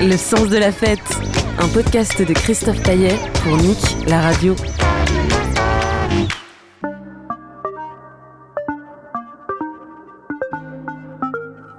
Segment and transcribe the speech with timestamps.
[0.00, 1.00] Le sens de la fête,
[1.58, 4.54] un podcast de Christophe Paillet pour Nick, la radio.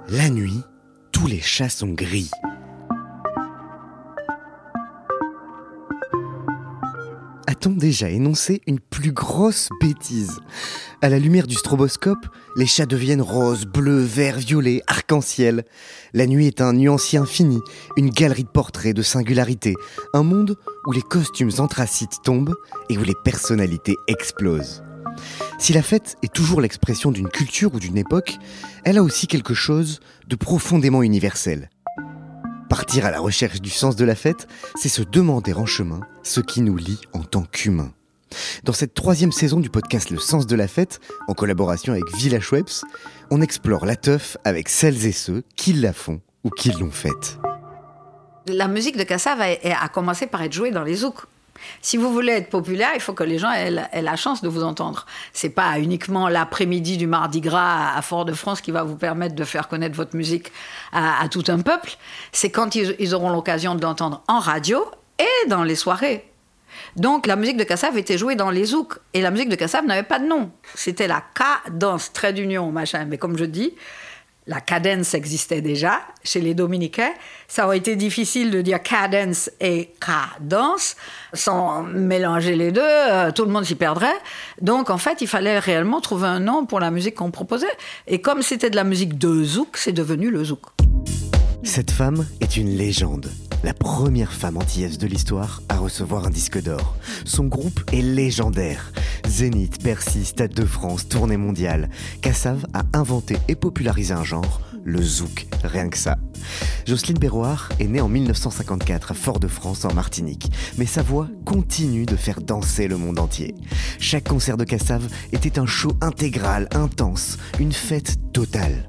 [0.08, 0.62] La nuit,
[1.12, 2.30] tous les chats sont gris.
[7.62, 10.40] A-t-on déjà énoncé une plus grosse bêtise
[11.00, 15.62] À la lumière du stroboscope, les chats deviennent roses, bleus, verts, violets, arc-en-ciel.
[16.12, 17.60] La nuit est un nuancier infini,
[17.96, 19.76] une galerie de portraits, de singularités,
[20.12, 22.56] un monde où les costumes anthracites tombent
[22.90, 24.82] et où les personnalités explosent.
[25.60, 28.38] Si la fête est toujours l'expression d'une culture ou d'une époque,
[28.82, 31.70] elle a aussi quelque chose de profondément universel.
[32.72, 36.40] Partir à la recherche du sens de la fête, c'est se demander en chemin ce
[36.40, 37.92] qui nous lie en tant qu'humains.
[38.64, 42.50] Dans cette troisième saison du podcast Le sens de la fête, en collaboration avec Village
[42.50, 42.82] Webs,
[43.30, 47.38] on explore la teuf avec celles et ceux qui la font ou qui l'ont faite.
[48.46, 51.26] La musique de Kassav a, a commencé par être jouée dans les zouks.
[51.80, 54.62] Si vous voulez être populaire, il faut que les gens aient, la chance de vous
[54.62, 55.06] entendre.
[55.32, 59.68] C'est pas uniquement l'après-midi du Mardi Gras à Fort-de-France qui va vous permettre de faire
[59.68, 60.52] connaître votre musique
[60.92, 61.96] à, tout un peuple.
[62.32, 64.84] C'est quand ils, ils auront l'occasion de l'entendre en radio
[65.18, 66.28] et dans les soirées.
[66.96, 68.98] Donc la musique de Kassav était jouée dans les zouks.
[69.14, 70.50] Et la musique de Kassav n'avait pas de nom.
[70.74, 73.04] C'était la cadence, trait d'union, machin.
[73.06, 73.74] Mais comme je dis,
[74.46, 77.12] la cadence existait déjà chez les Dominicains.
[77.46, 80.96] Ça aurait été difficile de dire cadence et cadence
[81.32, 82.80] sans mélanger les deux.
[82.82, 84.16] euh, tout le monde s'y perdrait.
[84.60, 87.66] Donc, en fait, il fallait réellement trouver un nom pour la musique qu'on proposait.
[88.06, 90.62] Et comme c'était de la musique de zouk, c'est devenu le zouk.
[91.62, 93.30] Cette femme est une légende.
[93.64, 96.96] La première femme antillaise de l'histoire à recevoir un disque d'or.
[97.24, 98.92] Son groupe est légendaire.
[99.28, 101.88] Zénith, Bercy, Stade de France, tournée mondiale.
[102.22, 106.18] Kassav a inventé et popularisé un genre, le zouk, rien que ça.
[106.88, 112.16] Jocelyne Berroir est née en 1954 à Fort-de-France en Martinique, mais sa voix continue de
[112.16, 113.54] faire danser le monde entier.
[114.00, 118.88] Chaque concert de Kassav était un show intégral, intense, une fête totale.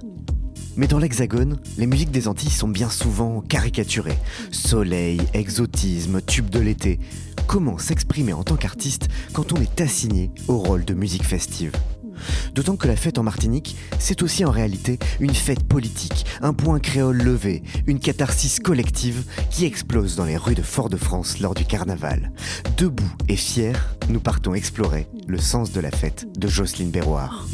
[0.76, 4.18] Mais dans l'Hexagone, les musiques des Antilles sont bien souvent caricaturées.
[4.52, 7.00] Soleil, exotisme, tube de l'été.
[7.48, 11.72] Comment s'exprimer en tant qu'artiste quand on est assigné au rôle de musique festive?
[12.54, 16.80] D'autant que la fête en Martinique, c'est aussi en réalité une fête politique, un point
[16.80, 22.32] créole levé, une catharsis collective qui explose dans les rues de Fort-de-France lors du carnaval.
[22.78, 23.74] Debout et fiers,
[24.10, 27.46] nous partons explorer le sens de la fête de Jocelyne Berroir.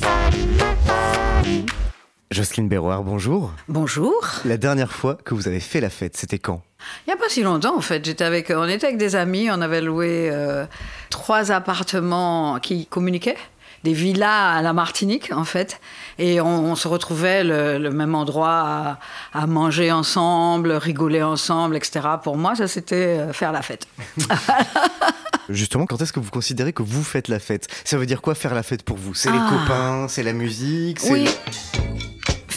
[2.32, 3.52] Jocelyne Berroir, bonjour.
[3.68, 4.14] Bonjour.
[4.46, 6.62] La dernière fois que vous avez fait la fête, c'était quand?
[7.08, 8.06] Il n'y a pas si longtemps, en fait.
[8.06, 10.66] J'étais avec, on était avec des amis, on avait loué euh,
[11.10, 13.36] trois appartements qui communiquaient,
[13.84, 15.82] des villas à la Martinique, en fait.
[16.20, 19.00] Et on, on se retrouvait le, le même endroit
[19.34, 22.02] à, à manger ensemble, rigoler ensemble, etc.
[22.24, 23.88] Pour moi, ça, c'était euh, faire la fête.
[25.50, 27.68] Justement, quand est-ce que vous considérez que vous faites la fête?
[27.86, 29.16] Ça veut dire quoi faire la fête pour vous?
[29.16, 29.50] C'est les Ah.
[29.50, 31.12] copains, c'est la musique, c'est...
[31.12, 31.28] Oui.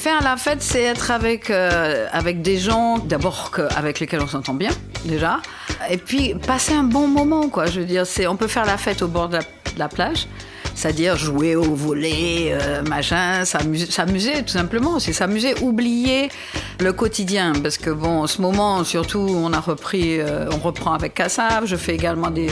[0.03, 4.53] Faire la fête, c'est être avec, euh, avec des gens, d'abord avec lesquels on s'entend
[4.53, 4.73] bien,
[5.05, 5.39] déjà.
[5.91, 7.67] Et puis, passer un bon moment, quoi.
[7.67, 9.39] Je veux dire, c'est, on peut faire la fête au bord de
[9.77, 10.27] la plage.
[10.75, 14.99] C'est-à-dire jouer au volet, euh, machin, s'amuser, tout simplement.
[14.99, 16.31] C'est s'amuser, oublier
[16.81, 17.53] le quotidien.
[17.63, 21.67] Parce que bon, en ce moment, surtout, on a repris, euh, on reprend avec Kassav.
[21.67, 22.51] Je fais également des,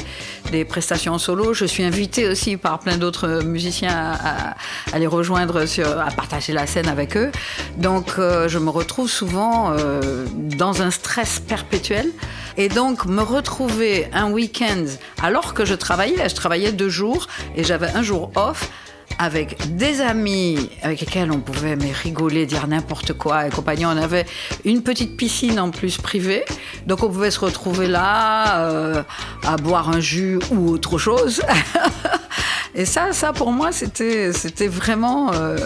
[0.65, 1.55] prestations en solo.
[1.55, 4.17] Je suis invitée aussi par plein d'autres musiciens
[4.93, 7.31] à, les rejoindre, à partager la scène avec eux.
[7.77, 12.11] Donc, euh, je me retrouve souvent euh, dans un stress perpétuel.
[12.57, 14.85] Et donc, me retrouver un week-end,
[15.23, 18.71] alors que je travaillais, je travaillais deux jours et j'avais un off
[19.19, 23.85] avec des amis avec lesquels on pouvait mais rigoler, dire n'importe quoi et compagnie.
[23.85, 24.25] On avait
[24.65, 26.45] une petite piscine en plus privée,
[26.87, 29.03] donc on pouvait se retrouver là euh,
[29.45, 31.43] à boire un jus ou autre chose.
[32.75, 35.59] et ça, ça pour moi, c'était, c'était vraiment euh,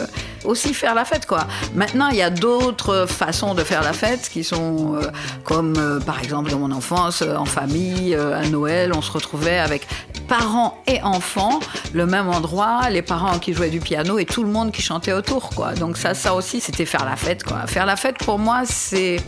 [0.45, 1.47] aussi faire la fête, quoi.
[1.75, 5.11] Maintenant, il y a d'autres façons de faire la fête qui sont euh,
[5.43, 9.59] comme, euh, par exemple, dans mon enfance, euh, en famille, à Noël, on se retrouvait
[9.59, 9.87] avec
[10.29, 11.61] parents et enfants,
[11.93, 15.13] le même endroit, les parents qui jouaient du piano et tout le monde qui chantait
[15.13, 15.75] autour, quoi.
[15.75, 17.67] Donc ça, ça aussi, c'était faire la fête, quoi.
[17.67, 19.21] Faire la fête, pour moi, c'est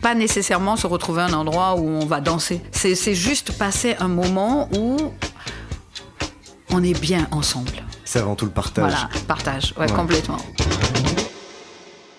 [0.00, 2.60] pas nécessairement se retrouver à un endroit où on va danser.
[2.70, 4.96] C'est juste passer un moment où
[6.70, 7.87] on est bien ensemble.
[8.10, 8.90] C'est avant tout le partage.
[8.90, 10.38] Voilà, partage, ouais, complètement.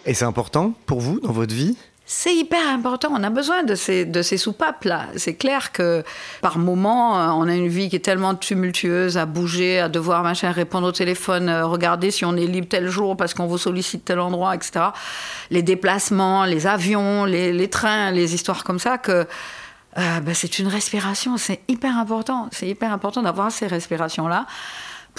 [0.06, 1.76] Et c'est important pour vous dans votre vie?
[2.06, 3.10] C'est hyper important.
[3.12, 5.08] On a besoin de ces, de ces soupapes-là.
[5.16, 6.04] C'est clair que
[6.42, 10.22] par moment, euh, on a une vie qui est tellement tumultueuse à bouger, à devoir
[10.22, 13.58] machin, répondre au téléphone, euh, regarder si on est libre tel jour parce qu'on vous
[13.58, 14.90] sollicite tel endroit, etc.
[15.50, 19.26] Les déplacements, les avions, les, trains, les histoires comme ça que.
[19.98, 22.48] Euh, ben, c'est une respiration, c'est hyper important.
[22.52, 24.46] C'est hyper important d'avoir ces respirations-là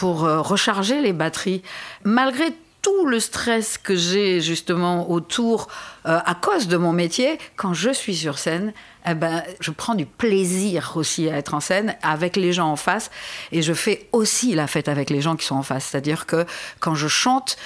[0.00, 1.62] pour recharger les batteries.
[2.04, 5.68] Malgré tout le stress que j'ai justement autour
[6.06, 8.72] euh, à cause de mon métier, quand je suis sur scène,
[9.08, 12.76] eh ben, je prends du plaisir aussi à être en scène avec les gens en
[12.76, 13.10] face
[13.52, 15.86] et je fais aussi la fête avec les gens qui sont en face.
[15.86, 16.44] C'est-à-dire que
[16.80, 17.56] quand je chante,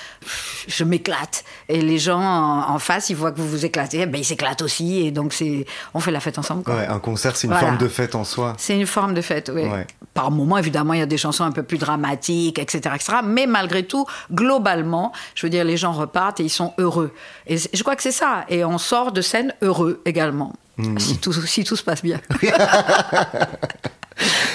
[0.68, 4.18] je m'éclate et les gens en face, ils voient que vous vous éclatez, eh ben,
[4.18, 6.70] ils s'éclatent aussi et donc c'est, on fait la fête ensemble.
[6.70, 8.54] un concert, c'est une forme de fête en soi.
[8.58, 9.64] C'est une forme de fête, oui.
[10.12, 13.18] Par moment, évidemment, il y a des chansons un peu plus dramatiques, etc., etc.
[13.24, 17.12] Mais malgré tout, globalement, je veux dire, les gens repartent et ils sont heureux.
[17.46, 18.44] Et je crois que c'est ça.
[18.48, 20.52] Et on sort de scène heureux également.
[20.76, 20.98] Hmm.
[20.98, 22.20] Si, tout, si tout se passe bien.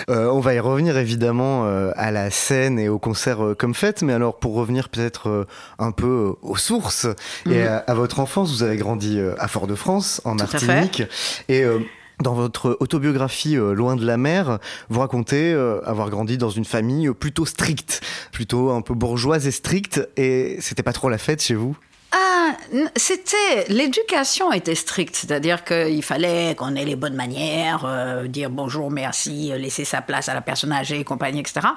[0.10, 3.75] Euh, on va y revenir évidemment euh, à la scène et au concert euh, comme
[3.75, 5.45] fête, mais alors pour revenir peut-être
[5.77, 7.06] un peu aux sources
[7.45, 7.81] et hmm.
[7.86, 11.04] à, votre enfance, vous avez grandi à Fort-de-France, en Martinique,
[11.48, 11.63] et
[12.24, 15.54] dans votre autobiographie Loin de la mer, vous racontez
[15.86, 18.01] avoir grandi dans une famille plutôt stricte,
[18.31, 21.77] plutôt un peu bourgeoise et stricte, et c'était pas trop la fête chez vous?
[22.11, 22.57] Ah,
[22.95, 28.89] c'était l'éducation était stricte, c'est-à-dire qu'il fallait qu'on ait les bonnes manières, euh, dire bonjour,
[28.89, 31.67] merci, euh, laisser sa place à la personne âgée, compagnie, etc.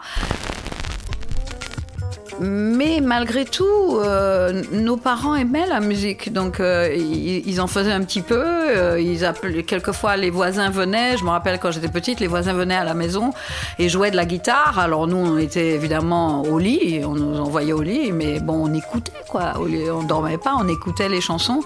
[2.40, 8.02] Mais malgré tout, euh, nos parents aimaient la musique, donc euh, ils, en faisaient un
[8.02, 8.43] petit peu.
[8.43, 11.17] Euh, ils appelaient, quelquefois, les voisins venaient.
[11.17, 13.32] Je me rappelle quand j'étais petite, les voisins venaient à la maison
[13.79, 14.79] et jouaient de la guitare.
[14.79, 18.75] Alors nous, on était évidemment au lit, on nous envoyait au lit, mais bon, on
[18.75, 19.55] écoutait quoi.
[19.58, 21.61] On dormait pas, on écoutait les chansons.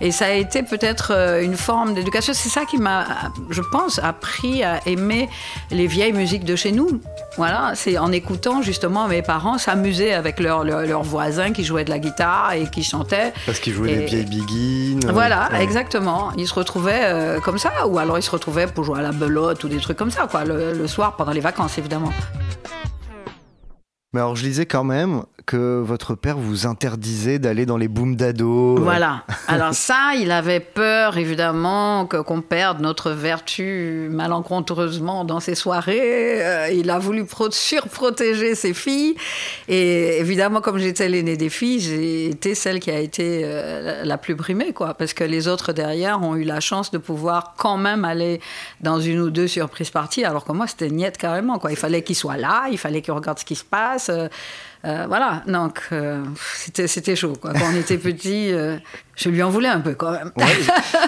[0.00, 2.32] Et ça a été peut-être une forme d'éducation.
[2.34, 3.06] C'est ça qui m'a,
[3.50, 5.28] je pense, appris à aimer
[5.70, 7.00] les vieilles musiques de chez nous.
[7.36, 11.90] Voilà, c'est en écoutant justement mes parents s'amuser avec leurs leur, voisins qui jouaient de
[11.90, 13.32] la guitare et qui chantaient.
[13.46, 15.10] Parce qu'ils jouaient des vieilles biguines.
[15.10, 16.32] Voilà, exactement.
[16.36, 19.12] Ils se retrouvaient euh, comme ça, ou alors ils se retrouvaient pour jouer à la
[19.12, 22.12] belote ou des trucs comme ça, quoi, le soir pendant les vacances évidemment.
[24.12, 25.22] Mais alors je lisais quand même
[25.56, 28.76] votre père vous interdisait d'aller dans les booms d'ado.
[28.76, 29.24] Voilà.
[29.48, 36.44] Alors ça, il avait peur évidemment que qu'on perde notre vertu malencontreusement dans ces soirées.
[36.44, 39.16] Euh, il a voulu surprotéger ses filles.
[39.68, 44.18] Et évidemment, comme j'étais l'aînée des filles, j'ai été celle qui a été euh, la
[44.18, 47.76] plus primée, quoi, parce que les autres derrière ont eu la chance de pouvoir quand
[47.76, 48.40] même aller
[48.80, 51.70] dans une ou deux surprises parties, alors que moi c'était niette carrément, quoi.
[51.70, 54.10] Il fallait qu'il soit là, il fallait qu'il regarde ce qui se passe.
[54.84, 56.24] Euh, voilà, donc euh,
[56.56, 57.34] c'était, c'était chaud.
[57.40, 57.52] Quoi.
[57.52, 58.78] Quand on était petit, euh,
[59.14, 60.32] je lui en voulais un peu quand même.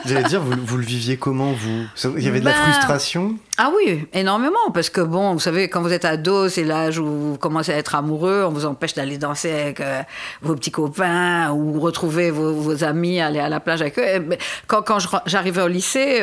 [0.04, 1.84] j'allais dire, vous, vous, le viviez comment, vous?
[2.16, 3.34] Il y avait de la ben, frustration?
[3.58, 4.70] Ah oui, énormément.
[4.72, 7.76] Parce que, bon, vous savez, quand vous êtes ado, c'est l'âge où vous commencez à
[7.76, 9.82] être amoureux, on vous empêche d'aller danser avec
[10.40, 14.36] vos petits copains ou retrouver vos, vos, amis, aller à la plage avec eux.
[14.68, 16.22] Quand, quand j'arrivais au lycée,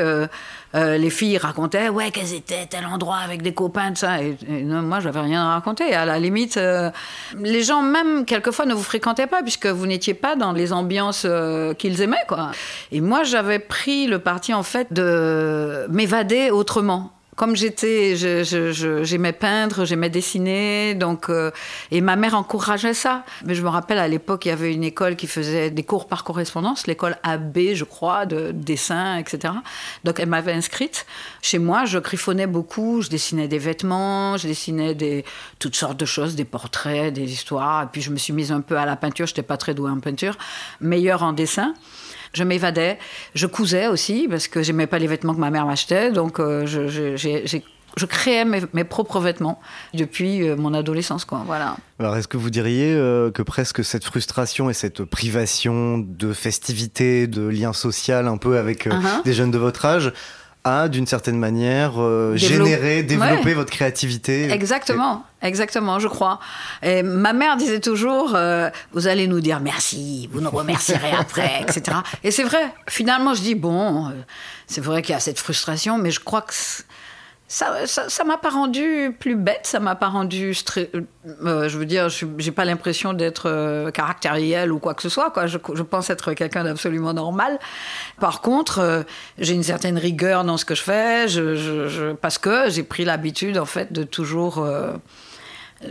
[0.76, 4.22] euh, les filles racontaient ouais qu'elles étaient tel endroit avec des copains de ça.
[4.22, 5.94] Et, et non, moi j'avais rien à raconter.
[5.94, 6.90] À la limite euh,
[7.38, 11.24] les gens même quelquefois ne vous fréquentaient pas puisque vous n'étiez pas dans les ambiances
[11.26, 12.52] euh, qu'ils aimaient quoi.
[12.92, 19.86] Et moi j'avais pris le parti en fait de m'évader autrement comme j'étais, j'aimais peindre,
[19.86, 21.52] j'aimais dessiner, donc euh,
[21.90, 23.24] et ma mère encourageait ça.
[23.46, 26.08] Mais je me rappelle à l'époque, il y avait une école qui faisait des cours
[26.08, 29.54] par correspondance, l'école AB, je crois, de dessin, etc.
[30.04, 31.06] Donc elle m'avait inscrite.
[31.42, 35.24] Chez moi, je griffonnais beaucoup, je dessinais des vêtements, je dessinais des
[35.60, 37.84] toutes sortes de choses, des portraits, des histoires.
[37.84, 39.26] Et puis je me suis mise un peu à la peinture.
[39.26, 40.38] Je n'étais pas très douée en peinture,
[40.82, 41.74] meilleure en dessin
[42.34, 42.98] je m'évadais.
[43.36, 46.66] Je cousais aussi parce que j'aimais pas les vêtements que ma mère m'achetait, donc euh,
[46.66, 49.60] je, créais mes, propres vêtements
[49.94, 51.44] depuis euh, mon adolescence, quoi.
[51.46, 51.76] Voilà.
[52.00, 57.28] Alors, est-ce que vous diriez euh, que presque cette frustration et cette privation de festivité,
[57.28, 59.24] de lien social un peu avec uh-huh.
[59.24, 60.14] des jeunes de votre âge,
[60.64, 63.54] a d'une certaine manière Développe- généré, développé Ouais.
[63.54, 64.52] votre créativité.
[64.52, 66.40] Exactement, exactement, je crois.
[66.84, 71.62] Et ma mère disait toujours, euh, vous allez nous dire merci, vous nous remercierez après,
[71.64, 71.98] etc.
[72.24, 72.74] Et c'est vrai.
[72.88, 74.12] Finalement, je dis bon, euh,
[74.68, 76.54] c'est vrai qu'il y a cette frustration, mais je crois que
[77.52, 80.88] ça, ça, m'a pas rendu plus bête, ça m'a pas rendu, stre-
[81.44, 85.32] euh, je veux dire, j'ai pas l'impression d'être euh, caractériel ou quoi que ce soit.
[85.32, 85.48] Quoi.
[85.48, 87.60] Je, pense être quelqu'un d'absolument normal.
[88.22, 89.04] Par contre, euh,
[89.38, 93.04] j'ai une certaine rigueur dans ce que je fais, je, je- parce que j'ai pris
[93.04, 94.94] l'habitude en fait de toujours euh,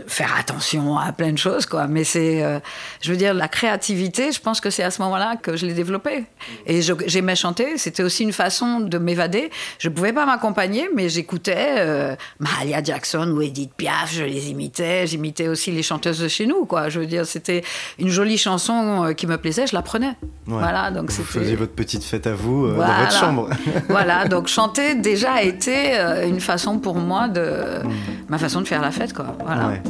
[0.07, 1.87] faire attention à plein de choses, quoi.
[1.87, 2.59] Mais c'est, euh,
[3.01, 5.73] je veux dire, la créativité, je pense que c'est à ce moment-là que je l'ai
[5.73, 6.25] développée.
[6.65, 9.49] Et j'aimais chanter, c'était aussi une façon de m'évader.
[9.79, 15.07] Je pouvais pas m'accompagner, mais j'écoutais euh, Mahalia Jackson ou Edith Piaf, je les imitais.
[15.07, 16.89] J'imitais aussi les chanteuses de chez nous, quoi.
[16.89, 17.63] Je veux dire, c'était
[17.99, 20.07] une jolie chanson euh, qui me plaisait, je la prenais.
[20.47, 20.59] Ouais.
[20.59, 21.39] Voilà, donc Vous c'était.
[21.39, 22.93] faisiez votre petite fête à vous euh, Voilà.
[22.93, 23.49] dans votre chambre.
[23.89, 27.81] voilà, donc chanter déjà a été une façon pour moi de.
[28.29, 29.35] ma façon de faire la fête, quoi.
[29.45, 29.67] Voilà.
[29.67, 29.80] Ouais.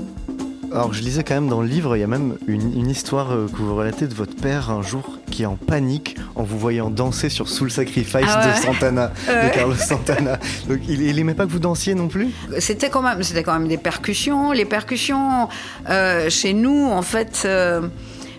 [0.74, 3.32] Alors, je lisais quand même dans le livre, il y a même une, une histoire
[3.34, 6.58] euh, que vous relatez de votre père un jour qui est en panique en vous
[6.58, 10.40] voyant danser sur Soul Sacrifice Ah ouais de Santana, de Carlos Santana.
[10.70, 12.30] Donc, il, il aimait pas que vous dansiez non plus?
[12.60, 14.54] C'était quand même, c'était quand même des percussions.
[14.54, 15.50] Les percussions
[15.90, 17.42] euh, chez nous, en fait.
[17.44, 17.82] euh,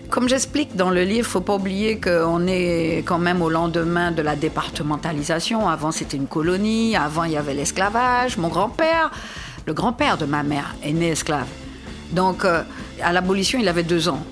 [0.09, 4.21] comme j'explique dans le livre, faut pas oublier qu'on est quand même au lendemain de
[4.23, 5.67] la départementalisation.
[5.69, 6.95] Avant, c'était une colonie.
[6.95, 8.37] Avant, il y avait l'esclavage.
[8.37, 9.09] Mon grand-père,
[9.65, 11.47] le grand-père de ma mère, est né esclave.
[12.11, 12.63] Donc, euh,
[13.01, 14.23] à l'abolition, il avait deux ans.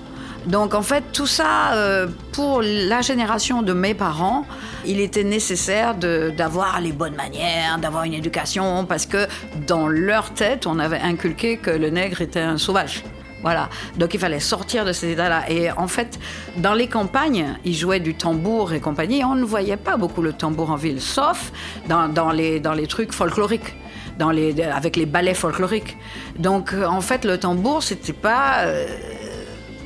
[0.46, 4.44] Donc, en fait, tout ça, euh, pour la génération de mes parents,
[4.84, 9.28] il était nécessaire d'avoir les bonnes manières, d'avoir une éducation, parce que
[9.66, 13.04] dans leur tête, on avait inculqué que le nègre était un sauvage.
[13.42, 13.68] Voilà.
[13.98, 15.50] Donc il fallait sortir de cet état-là.
[15.50, 16.18] Et en fait,
[16.56, 19.24] dans les campagnes, ils jouaient du tambour et compagnie.
[19.24, 21.52] On ne voyait pas beaucoup le tambour en ville, sauf
[21.88, 23.74] dans les, dans les trucs folkloriques.
[24.18, 25.96] Avec les ballets folkloriques.
[26.38, 28.66] Donc, euh, en fait, le tambour, c'était pas.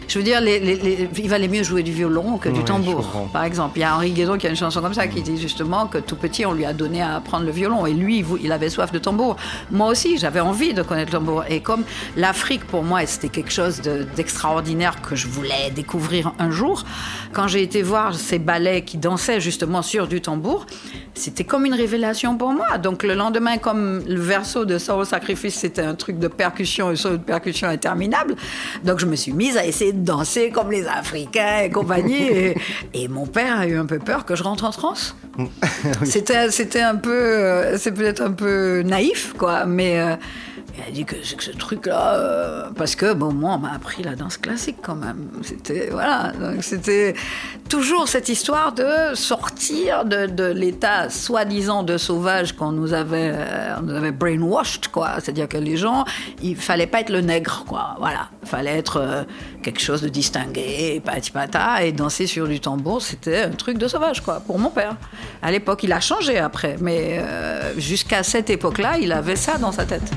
[0.09, 3.29] Je veux dire, les- les- les- il valait mieux jouer du violon que du tambour,
[3.33, 3.79] par exemple.
[3.79, 5.99] Il y a Henri Guédon qui a une chanson comme ça qui dit justement que
[5.99, 7.87] tout petit, on lui a donné à apprendre le violon.
[7.87, 9.37] Et lui, il avait soif de tambour.
[9.71, 11.45] Moi aussi, j'avais envie de connaître le tambour.
[11.49, 11.85] Et comme
[12.17, 16.85] l'Afrique, pour moi, c'était quelque chose de- d'extraordinaire que je voulais découvrir un jour,
[17.33, 20.67] quand j'ai été voir ces ballets qui dansaient justement sur du tambour,
[21.15, 22.79] c'était comme une révélation pour moi.
[22.79, 26.95] Donc le lendemain, comme le verso de Soul Sacrifice, c'était un truc de percussion, et
[26.95, 28.37] de percussion interminable.
[28.85, 32.23] Donc je me suis mise à essayer de danser comme les Africains et compagnie.
[32.31, 32.57] et,
[32.95, 35.17] et mon père a eu un peu peur que je rentre en transe.
[36.05, 40.19] C'était, c'était un peu, euh, c'est peut-être un peu naïf, quoi, mais
[40.77, 44.15] il a dit que, ce truc-là, euh, parce que bon, moi, on m'a appris la
[44.15, 45.31] danse classique quand même.
[45.43, 47.15] C'était voilà, donc c'était
[47.69, 53.83] toujours cette histoire de sortir de, l'état soi-disant de sauvage qu'on nous avait, euh, on
[53.83, 55.15] nous avait brainwashed, quoi.
[55.21, 56.05] C'est-à-dire que les gens,
[56.43, 57.97] il fallait pas être le nègre, quoi.
[57.99, 59.25] Voilà, il fallait être euh,
[59.63, 63.89] quelque chose de distingué, pati pata, et danser sur du tambour, c'était un truc de
[63.89, 64.97] sauvage, quoi, pour mon père.
[65.43, 67.23] À l'époque, il a changé après, mais
[67.77, 70.13] jusqu'à cette époque-là, il avait ça dans sa tête.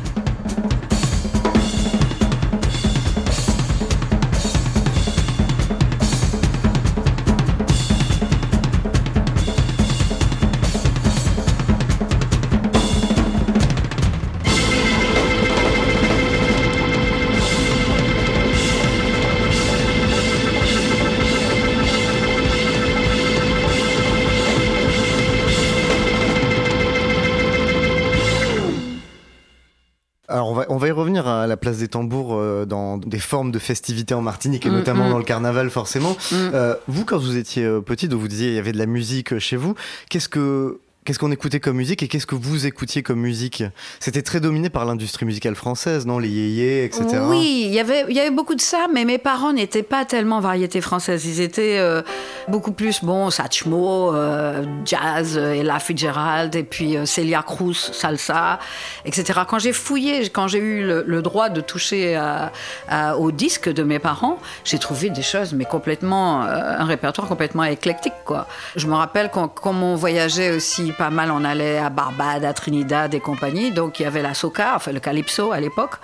[31.60, 35.12] Place des tambours euh, dans des formes de festivités en Martinique et Mm, notamment mm.
[35.12, 36.12] dans le carnaval forcément.
[36.12, 36.36] Mm.
[36.54, 39.38] Euh, vous quand vous étiez euh, petite, vous disiez il y avait de la musique
[39.39, 39.75] chez vous.
[40.10, 43.63] Qu'est-ce que Qu'est-ce qu'on écoutait comme musique et qu'est-ce que vous écoutiez comme musique?
[44.00, 46.20] C'était très dominé par l'industrie musicale française, non?
[46.20, 47.22] Les yéyés, etc.
[47.27, 51.25] Oui, il y avait, beaucoup de ça, mais mes parents n'étaient pas tellement variété française.
[51.25, 52.03] Ils étaient euh,
[52.48, 58.60] beaucoup plus, bon, Satchmo, euh, jazz, euh, Ella Fitzgerald, et puis euh, Celia Cruz, salsa,
[59.06, 59.39] etc.
[59.48, 62.51] Quand j'ai fouillé, quand j'ai eu le, droit de toucher à-
[62.88, 67.27] à- au disque de mes parents, j'ai trouvé des choses, mais complètement, euh, un répertoire
[67.27, 68.48] complètement éclectique, quoi.
[68.75, 72.53] Je me rappelle quand, comme on voyageait aussi pas mal, on allait à Barbade, à
[72.53, 75.96] Trinidad et compagnie, donc il y avait la soca, enfin le calypso à l'époque,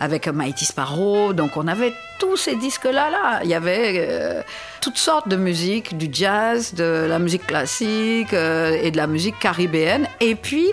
[0.00, 3.40] avec Mighty Sparrow, donc on avait tous ces disques-là, là.
[3.44, 4.42] Il y avait euh,
[4.80, 9.38] toutes sortes de musique, du jazz, de la musique classique euh, et de la musique
[9.38, 10.68] caribéenne, et puis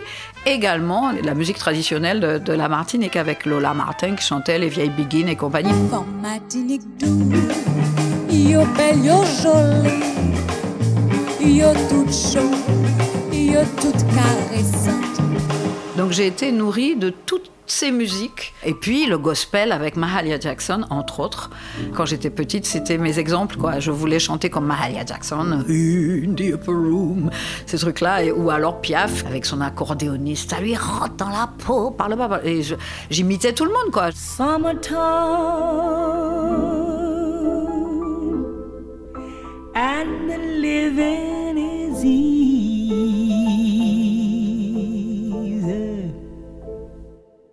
[0.46, 4.90] également la musique traditionnelle de, de la Martinique avec Lola Martin qui chantait les vieilles
[4.90, 5.74] Begin et compagnie.
[8.76, 9.04] Belle,
[9.42, 10.22] jolie,
[11.90, 12.52] toute chaud,
[13.82, 15.22] toute caressante.
[15.98, 18.54] Donc j'ai été nourrie de toutes ces musiques.
[18.66, 21.50] Et puis le gospel avec Mahalia Jackson, entre autres.
[21.94, 23.58] Quand j'étais petite, c'était mes exemples.
[23.58, 23.80] Quoi.
[23.80, 27.30] Je voulais chanter comme Mahalia Jackson, In the upper room,
[27.66, 28.24] ces trucs-là.
[28.24, 30.50] Et- Ou alors Piaf avec son accordéoniste.
[30.52, 32.40] Ça lui rentre dans la peau par le bas.
[32.44, 32.62] Et
[33.12, 33.92] j'imitais tout le monde.
[33.92, 34.10] quoi.
[34.14, 34.98] Summertime
[39.76, 42.39] and the living is easy.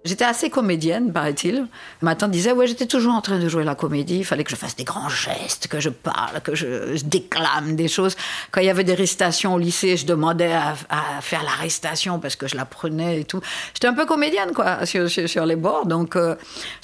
[0.07, 1.67] J'étais assez comédienne, paraît-il.
[2.01, 4.19] Ma tante disait, ouais, j'étais toujours en train de jouer la comédie.
[4.19, 7.89] Il fallait que je fasse des grands gestes, que je parle, que je, déclame des
[7.89, 8.17] choses.
[8.51, 10.75] Quand il y avait des récitations au lycée, je demandais à,
[11.21, 13.41] faire la récitation parce que je la prenais et tout.
[13.75, 15.87] J'étais un peu comédienne, quoi, sur, les bords.
[15.87, 16.37] Donc, euh,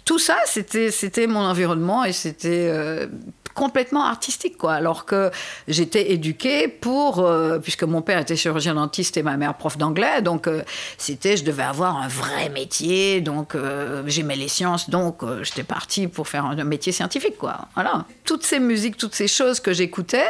[0.04, 3.06] tout ça, c'était, c'était mon environnement et c'était euh,
[3.54, 4.75] complètement artistique, quoi.
[4.75, 5.30] Alors que
[5.68, 10.23] j'étais éduquée pour, euh, puisque mon père était chirurgien dentiste et ma mère prof d'anglais,
[10.23, 10.62] donc euh,
[10.99, 16.06] c'était, je devais avoir un vrai métier, donc euh, j'aimais les sciences, donc j'étais partie
[16.09, 17.68] pour faire un, un métier scientifique, quoi.
[17.75, 18.06] Voilà.
[18.25, 20.28] Toutes ces musiques, toutes ces choses que j'écoutais,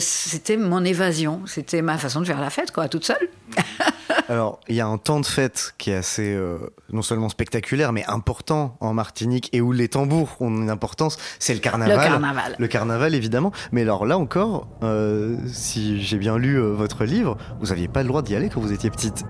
[0.00, 3.28] c'était mon évasion, c'était ma façon de faire la fête, quoi, toute seule.
[4.28, 6.58] Alors, il y a un temps de fête qui est assez, euh,
[6.92, 11.54] non seulement spectaculaire, mais important en Martinique et où les tambours ont une importance, c'est
[11.54, 11.96] le carnaval.
[11.96, 12.56] Le carnaval.
[12.58, 13.52] Le carnaval, évidemment.
[13.72, 18.02] Mais alors là encore, euh, si j'ai bien lu euh, votre livre, vous n'aviez pas
[18.02, 19.24] le droit d'y aller quand vous étiez petite.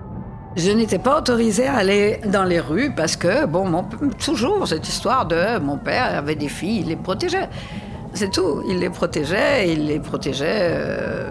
[0.57, 3.87] Je n'étais pas autorisée à aller dans les rues parce que, bon, mon-
[4.23, 7.47] toujours cette histoire de mon père avait des filles, il les protégeait.
[8.13, 8.61] C'est tout.
[8.67, 11.29] Il les protégeait, il les protégeait euh,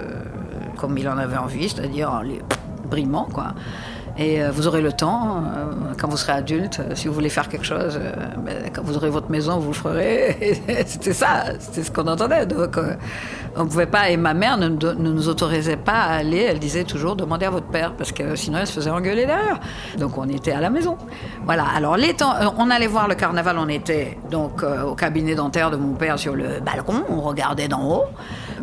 [0.79, 2.41] comme il en avait envie, c'est-à-dire en les
[2.89, 3.55] brimant, quoi.
[4.21, 7.31] Et euh, vous aurez le temps, euh, quand vous serez adulte, euh, si vous voulez
[7.31, 7.99] faire quelque chose,
[8.45, 10.63] ben, quand vous aurez votre maison, vous le ferez.
[10.87, 12.45] C'était ça, c'était ce qu'on entendait.
[12.45, 12.79] Donc,
[13.57, 16.47] on pouvait pas, et ma mère ne, nous autorisait pas à aller.
[16.51, 19.59] Elle disait toujours demandez à votre père, parce que sinon elle se faisait engueuler derrière.
[19.99, 20.99] Donc on était à la maison.
[21.47, 21.65] Voilà.
[21.75, 22.15] Alors les
[22.59, 23.57] on allait voir le carnaval.
[23.59, 27.05] On était donc au cabinet dentaire de mon père sur le balcon.
[27.09, 28.05] On regardait d'en haut,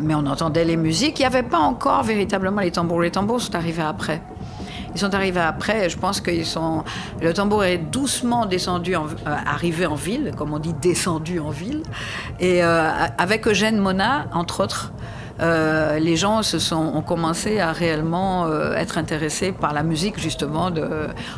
[0.00, 1.18] mais on entendait les musiques.
[1.18, 3.00] Il n'y avait pas encore véritablement les tambours.
[3.00, 4.22] Les tambours sont arrivés après.
[4.94, 5.88] Ils sont arrivés après.
[5.90, 6.84] Je pense qu'ils sont.
[7.20, 11.50] Le tambour est doucement descendu, en- euh, arrivé en ville, comme on dit, descendu en
[11.50, 11.82] ville.
[12.40, 14.92] Et euh, avec Eugène Mona, entre autres.
[15.40, 20.18] Euh, les gens se sont, ont commencé à réellement euh, être intéressés par la musique
[20.18, 20.86] justement de,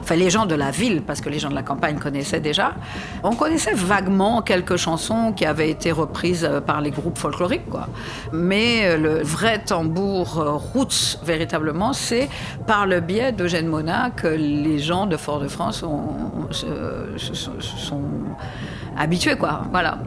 [0.01, 2.73] enfin les gens de la ville parce que les gens de la campagne connaissaient déjà.
[3.23, 7.89] On connaissait vaguement quelques chansons qui avaient été reprises euh, par les groupes folkloriques quoi.
[8.33, 12.29] Mais euh, le vrai tambour euh, roots véritablement, c'est
[12.67, 16.67] par le biais d'Eugène Mona que les gens de Fort-de-France ont- se,
[17.17, 18.03] se- se- se sont
[18.99, 19.63] habitués quoi.
[19.71, 19.99] Voilà.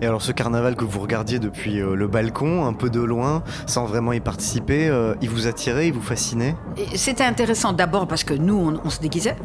[0.00, 3.42] Et alors ce carnaval que vous regardiez depuis euh, le balcon, un peu de loin,
[3.66, 6.54] sans vraiment y participer, euh, il vous attirait, il vous fascinait?
[6.94, 9.36] C'était intéressant d'abord parce que nous, on se déguisait.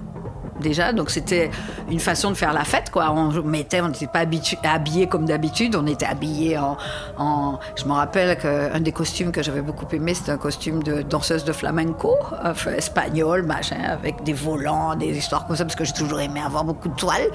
[0.62, 1.50] Déjà, donc c'était
[1.90, 3.12] une façon de faire la fête, quoi.
[3.12, 4.26] On mettait, on n'était pas
[4.64, 9.62] habillés comme d'habitude, on était habillés en, Je me rappelle qu'un des costumes que j'avais
[9.62, 14.96] beaucoup aimé, c'était un costume de danseuse de flamenco, enfin, espagnol, machin, avec des volants,
[14.96, 17.30] des histoires comme ça, parce que j'ai toujours aimé avoir beaucoup de toiles,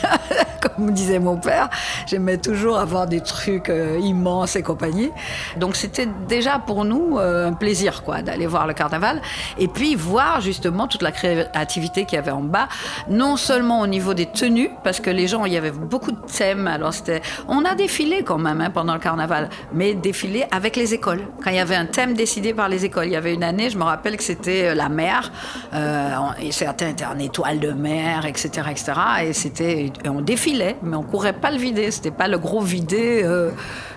[0.60, 1.70] comme me disait mon père.
[2.06, 5.10] J'aimais toujours avoir des trucs euh, immenses et compagnie.
[5.56, 9.20] Donc c'était déjà pour nous euh, un plaisir, quoi, d'aller voir le carnaval
[9.58, 12.65] et puis voir justement toute la créativité qu'il y avait en bas,
[13.08, 16.20] non seulement au niveau des tenues, parce que les gens, il y avait beaucoup de
[16.26, 16.66] thèmes.
[16.66, 20.94] Alors c'était, on a défilé quand même hein, pendant le carnaval, mais défilé avec les
[20.94, 21.22] écoles.
[21.42, 23.70] Quand il y avait un thème décidé par les écoles, il y avait une année,
[23.70, 25.32] je me rappelle que c'était euh, la mer,
[25.74, 28.92] euh, et certains étaient en étoile de mer, etc., etc.
[29.24, 31.90] Et c'était, et on défilait, mais on courait pas le vider.
[31.90, 33.50] C'était pas le gros vidé euh,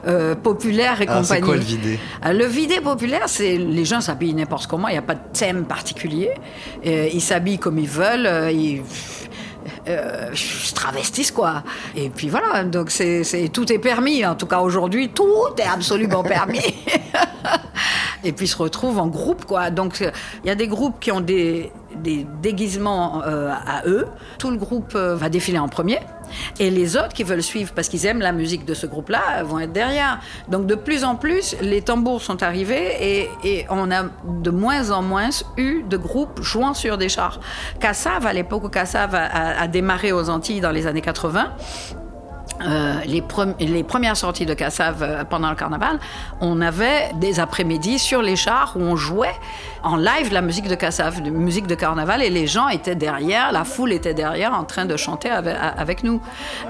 [0.08, 1.46] euh, populaire et Alors, c'est compagnie.
[1.46, 2.00] quoi le vidé?
[2.26, 5.66] Le vidé populaire, c'est les gens s'habillent n'importe comment, il n'y a pas de thème
[5.66, 6.32] particulier.
[6.84, 8.84] Ils s'habillent comme ils veulent, ils
[9.88, 11.64] euh, se travestissent quoi.
[11.96, 14.26] Et puis voilà, donc c'est tout est permis.
[14.26, 16.60] En tout cas aujourd'hui, tout est absolument permis.
[18.24, 19.70] Et puis se retrouvent en groupe quoi.
[19.70, 20.12] Donc euh,
[20.44, 24.08] il y a des groupes qui ont des, des déguisements euh, à eux.
[24.38, 26.00] Tout le groupe euh, va défiler en premier.
[26.60, 29.60] Et les autres qui veulent suivre parce qu'ils aiment la musique de ce groupe-là vont
[29.60, 30.20] être derrière.
[30.48, 35.02] Donc de plus en plus, les tambours sont arrivés et, on a de moins en
[35.02, 37.40] moins eu de groupes jouant sur des chars.
[37.80, 41.54] Cassav, à l'époque où Cassav a démarré aux Antilles dans les années 80,
[42.62, 46.00] euh, les, pre- les premières sorties de Cassav euh, pendant le carnaval,
[46.42, 49.36] on avait des après-midi sur les chars où on jouait
[49.84, 53.52] en live la musique de Cassav, de musique de carnaval, et les gens étaient derrière,
[53.52, 56.22] la foule était derrière en train de chanter avec, avec nous.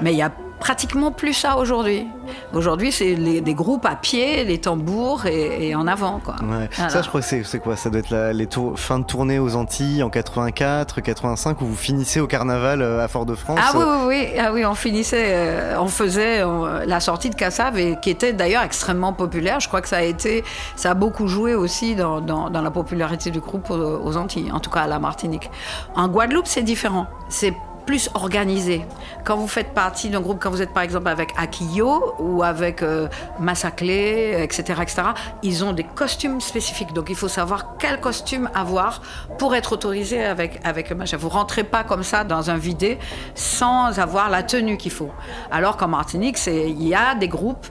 [0.02, 2.08] Mais il y a pratiquement plus ça aujourd'hui.
[2.54, 6.20] Aujourd'hui, c'est des groupes à pied, les tambours et, et en avant.
[6.24, 6.36] Quoi.
[6.42, 6.70] Ouais.
[6.72, 6.90] Voilà.
[6.90, 7.76] Ça, je crois que c'est quoi?
[7.76, 11.66] Ça doit être la, les tours, fin de tournée aux Antilles en 84, 85, où
[11.66, 13.60] vous finissez au carnaval euh, à Fort-de-France.
[13.62, 14.40] Ah oui, oui, oui.
[14.40, 18.34] Ah oui, on finissait, euh, on faisait euh, la sortie de Cassav et qui était
[18.34, 19.60] d'ailleurs extrêmement populaire.
[19.60, 20.44] Je crois que ça a été,
[20.76, 24.52] ça a beaucoup joué aussi dans, dans, dans la popularité du groupe aux, aux Antilles,
[24.52, 25.50] en tout cas à la Martinique.
[25.96, 27.08] En Guadeloupe, c'est différent.
[27.30, 27.54] C'est
[27.90, 28.86] plus organisé.
[29.24, 32.84] Quand vous faites partie d'un groupe, quand vous êtes par exemple avec Akio ou avec
[32.84, 33.08] euh,
[33.40, 35.02] Massaclé, etc., etc.,
[35.42, 36.94] ils ont des costumes spécifiques.
[36.94, 39.02] Donc il faut savoir quel costume avoir
[39.40, 41.18] pour être autorisé avec, avec machin.
[41.18, 43.00] Vous rentrez pas comme ça dans un vidé
[43.34, 45.10] sans avoir la tenue qu'il faut.
[45.50, 47.66] Alors qu'en Martinique, il y a des groupes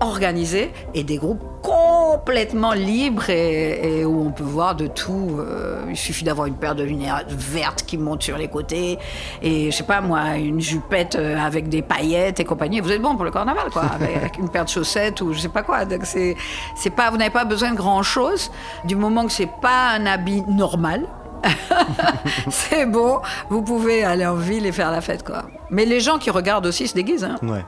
[0.00, 5.36] organisés et des groupes complètement libres et, et où on peut voir de tout.
[5.38, 8.98] Euh, il suffit d'avoir une paire de lunettes vertes qui montent sur les côtés
[9.42, 12.80] et je sais pas moi une jupette euh, avec des paillettes et compagnie.
[12.80, 15.48] Vous êtes bon pour le carnaval quoi, avec une paire de chaussettes ou je sais
[15.48, 15.84] pas quoi.
[15.84, 16.36] Donc c'est
[16.76, 18.50] c'est pas vous n'avez pas besoin de grand chose
[18.84, 21.06] du moment que c'est pas un habit normal.
[22.50, 25.44] c'est bon, vous pouvez aller en ville et faire la fête quoi.
[25.70, 27.36] Mais les gens qui regardent aussi se déguisent, hein.
[27.42, 27.64] Ouais.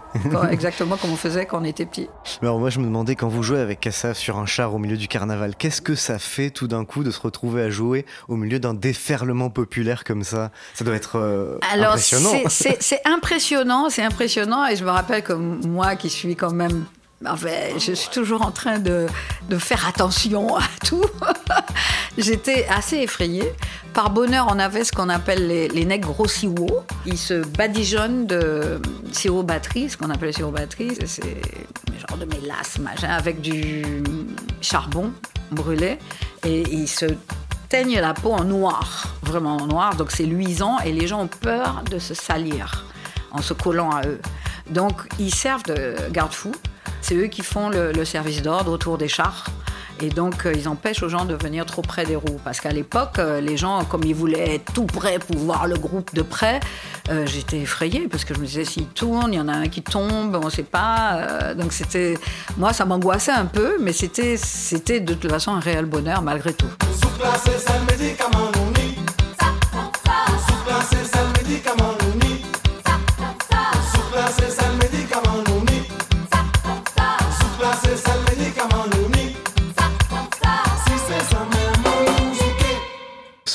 [0.51, 2.09] Exactement comme on faisait quand on était petit.
[2.43, 4.79] Mais Alors moi je me demandais quand vous jouez avec Kassav sur un char au
[4.79, 8.07] milieu du carnaval, qu'est-ce que ça fait tout d'un coup de se retrouver à jouer
[8.29, 10.51] au milieu d'un déferlement populaire comme ça?
[10.75, 12.31] Ça doit être euh, Alors, impressionnant.
[12.49, 14.67] c'est impressionnant, c'est impressionnant.
[14.67, 16.85] Et je me rappelle que moi, qui suis quand même.
[17.23, 19.07] Je suis toujours en train de,
[19.59, 21.05] faire attention à tout.
[22.19, 23.53] J'étais assez effrayée.
[23.95, 26.27] Par bonheur, on avait ce qu'on appelle les, les nègres gros.
[27.07, 28.81] Ils se badigeonnent de
[29.13, 30.93] sirop batterie, ce qu'on appelle le sirop batterie.
[31.07, 31.41] C'est
[32.09, 33.83] genre de mélasse, machin, avec du
[34.61, 35.13] charbon
[35.51, 35.99] brûlé.
[36.45, 37.07] Et ils se
[37.69, 41.29] teignent la peau en noir, vraiment en noir, donc c'est luisant et les gens ont
[41.29, 42.85] peur de se salir
[43.33, 44.21] en se collant à eux.
[44.71, 46.55] Donc ils servent de garde-fous,
[47.01, 49.47] c'est eux qui font le, service d'ordre autour des chars.
[50.01, 52.39] Et donc, euh, ils empêchent aux gens de venir trop près des roues.
[52.45, 55.77] Parce qu'à l'époque, euh, les gens, comme ils voulaient être tout près pour voir le
[55.77, 56.61] groupe de près,
[57.09, 59.69] euh, j'étais effrayée parce que je me disais, s'ils tournent, il y en a un
[59.69, 61.55] qui tombe, on ne sait pas.
[61.55, 62.19] Donc, c'était.
[62.59, 66.67] Moi, ça m'angoissait un peu, mais c'était, de toute façon un réel bonheur malgré tout.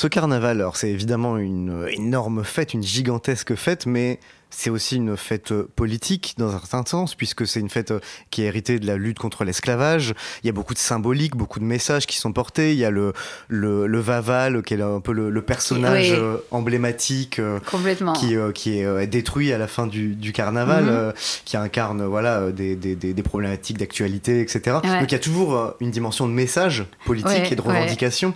[0.02, 4.18] Ce carnaval, alors c'est évidemment une énorme fête, une gigantesque fête, mais
[4.54, 8.00] c'est aussi une fête euh, politique dans un certain sens, puisque c'est une fête euh,
[8.30, 10.14] qui est héritée de la lutte contre l'esclavage.
[10.42, 12.72] Il y a beaucoup de symboliques, beaucoup de messages qui sont portés.
[12.72, 13.12] Il y a le,
[13.48, 16.16] le, le Vaval, qui est un peu le, le personnage Oui.
[16.18, 18.12] euh, emblématique Complètement.
[18.12, 21.12] qui, qui est détruit à la fin du, du carnaval, Mhm.
[21.44, 24.76] qui incarne voilà des, des, des, des problématiques d'actualité, etc.
[24.84, 25.00] Ouais.
[25.00, 28.34] Donc il y a toujours une dimension de message politique Ouais, et de revendication.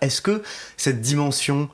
[0.00, 0.42] Est-ce que
[0.76, 1.68] cette dimension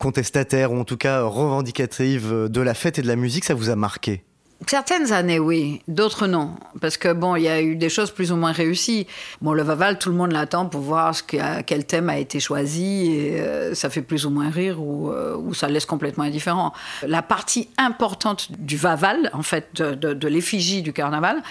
[0.00, 3.70] contestataire ou en tout cas revendicative de la fête et de la musique, ça vous
[3.70, 4.24] a marqué?
[4.66, 5.80] Certaines années, oui.
[5.88, 6.50] D'autres, non.
[6.82, 9.06] Parce que, bon, il y a eu des choses plus ou moins réussies.
[9.40, 12.40] Bon, le Vaval, tout le monde l'attend pour voir ce que- quel thème a été
[12.40, 13.10] choisi.
[13.10, 16.74] Et euh, ça fait plus ou moins rire ou, euh, ça laisse complètement indifférent.
[17.06, 21.42] La partie importante du Vaval, en fait, de, l'effigie du carnaval,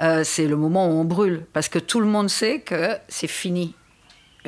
[0.00, 1.46] euh, c'est le moment où on brûle.
[1.54, 3.74] Parce que tout le monde sait que c'est fini.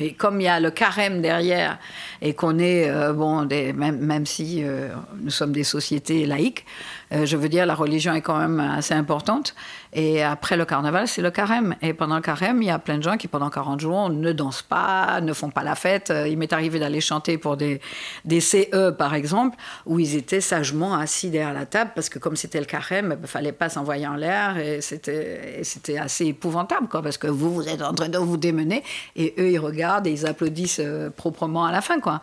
[0.00, 1.78] Et comme il y a le carême derrière,
[2.22, 4.88] et qu'on est, euh, bon, des, même, même si euh,
[5.20, 6.64] nous sommes des sociétés laïques,
[7.12, 9.54] euh, je veux dire, la religion est quand même assez importante.
[9.92, 11.74] Et après le carnaval, c'est le carême.
[11.82, 14.32] Et pendant le carême, il y a plein de gens qui, pendant 40 jours, ne
[14.32, 16.10] dansent pas, ne font pas la fête.
[16.10, 17.80] Euh, Il m'est arrivé d'aller chanter pour des,
[18.24, 22.36] des CE, par exemple, où ils étaient sagement assis derrière la table, parce que comme
[22.36, 24.58] c'était le carême, il ne fallait pas s'envoyer en l'air.
[24.58, 28.84] Et c'était assez épouvantable, quoi, parce que vous, vous êtes en train de vous démener,
[29.16, 32.20] et eux, ils regardent et ils applaudissent euh, proprement à la fin, quoi.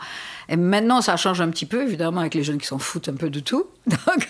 [0.49, 3.15] Et maintenant, ça change un petit peu, évidemment, avec les jeunes qui s'en foutent un
[3.15, 3.67] peu de tout.
[3.87, 4.27] Donc,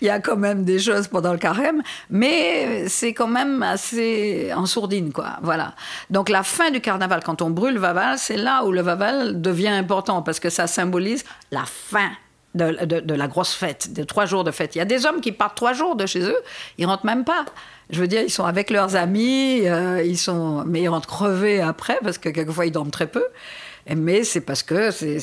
[0.00, 4.52] il y a quand même des choses pendant le carême, mais c'est quand même assez
[4.54, 5.38] en sourdine, quoi.
[5.42, 5.74] Voilà.
[6.10, 9.68] Donc, la fin du carnaval, quand on brûle Vaval, c'est là où le Vaval devient
[9.68, 12.10] important, parce que ça symbolise la fin
[12.54, 14.76] de la grosse fête, de trois jours de fête.
[14.76, 16.36] Il y a des hommes qui partent trois jours de chez eux,
[16.78, 17.44] ils rentrent même pas.
[17.90, 21.60] Je veux dire, ils sont avec leurs amis, euh, ils sont, mais ils rentrent crevés
[21.60, 23.24] après parce que quelquefois ils dorment très peu.
[23.94, 25.18] Mais c'est parce que c'est-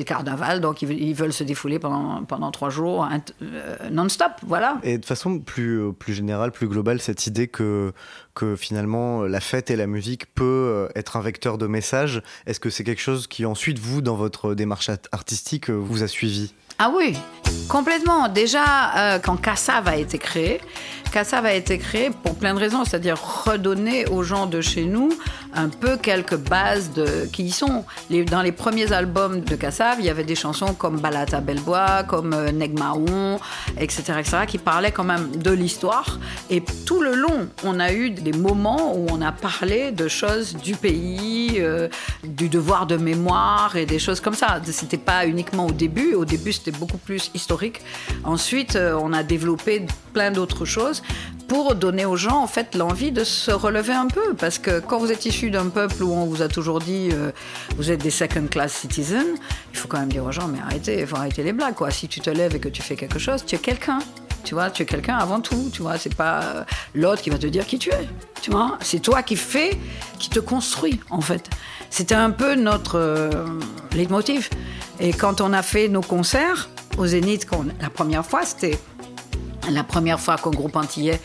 [0.00, 3.08] le carnaval, donc ils, veulent- se défouler pendant, pendant trois jours
[3.42, 4.80] euh, non-stop, voilà.
[4.82, 7.92] Et de façon plus, euh, plus générale, plus globale, cette idée que,
[8.34, 12.58] que finalement la fête et la musique peut euh, être un vecteur de message, est-ce
[12.60, 16.54] que c'est quelque chose qui ensuite, vous, dans votre démarche art- artistique, vous a suivi?
[16.84, 17.16] Ah oui,
[17.68, 18.26] complètement.
[18.26, 18.64] Déjà,
[18.96, 20.60] euh, quand Kassav a été créé,
[21.12, 25.10] Kassav a été créé pour plein de raisons, c'est-à-dire redonner aux gens de chez nous
[25.54, 27.84] un peu quelques bases de qui y sont.
[28.30, 32.32] Dans les premiers albums de Kassav, il y avait des chansons comme Balata Belbois, comme
[32.32, 33.38] euh, Negmaon,
[33.78, 36.18] etc., etc., qui parlaient quand même de l'histoire.
[36.48, 40.56] Et tout le long, on a eu des moments où on a parlé de choses
[40.56, 41.88] du pays, euh,
[42.24, 44.62] du devoir de mémoire et des choses comme ça.
[44.64, 46.14] C'était pas uniquement au début.
[46.14, 47.80] Au début, c'était beaucoup plus historique.
[48.24, 51.02] Ensuite, euh, on a développé plein d'autres choses
[51.48, 54.34] pour donner aux gens en fait l'envie de se relever un peu.
[54.34, 57.30] Parce que quand vous êtes issu d'un peuple où on vous a toujours dit euh,
[57.76, 59.34] vous êtes des second class citizens
[59.72, 61.90] il faut quand même dire aux gens mais arrêtez faut arrêter les blagues quoi.
[61.90, 63.98] Si tu te lèves et que tu fais quelque chose tu es quelqu'un
[64.44, 67.38] tu vois tu es quelqu'un avant tout tu vois c'est pas euh, l'autre qui va
[67.38, 68.08] te dire qui tu es
[68.42, 68.76] tu vois.
[68.82, 69.78] C'est toi qui fais
[70.18, 71.48] qui te construit en fait.
[71.90, 73.30] C'était un peu notre euh,
[73.92, 74.50] leitmotiv.
[75.00, 77.46] Et quand on a fait nos concerts au Zénith
[77.80, 78.78] la première fois c'était
[79.70, 81.20] la première fois qu'un groupe antillais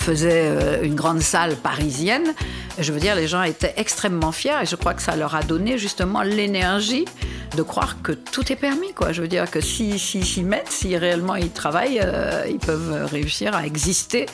[0.00, 2.34] faisait euh, une grande salle parisienne,
[2.78, 5.42] je veux dire, les gens étaient extrêmement fiers et je crois que ça leur a
[5.42, 7.04] donné justement l'énergie
[7.56, 9.12] de croire que tout est permis, quoi.
[9.12, 13.06] Je veux dire que si s'ils s'y mettent, si réellement ils travaillent, euh, ils peuvent
[13.10, 14.26] réussir à exister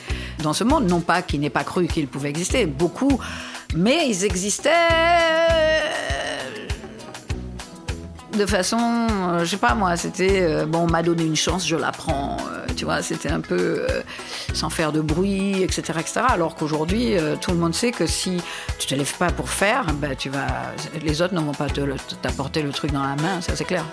[0.43, 0.87] dans ce monde.
[0.87, 3.19] Non pas qu'ils n'aient pas cru qu'ils pouvaient exister, beaucoup,
[3.75, 4.71] mais ils existaient
[8.37, 11.67] de façon, euh, je sais pas moi, c'était euh, bon, on m'a donné une chance,
[11.67, 13.85] je la prends, euh, tu vois, c'était un peu
[14.53, 16.21] sans faire de bruit, etc., etc.
[16.29, 18.41] Alors qu'aujourd'hui, tout le monde sait que si
[18.79, 20.47] tu te lèves pas pour faire, ben tu vas,
[21.03, 21.67] les autres ne vont pas
[22.21, 23.83] t'apporter le truc dans la main, ça c'est clair.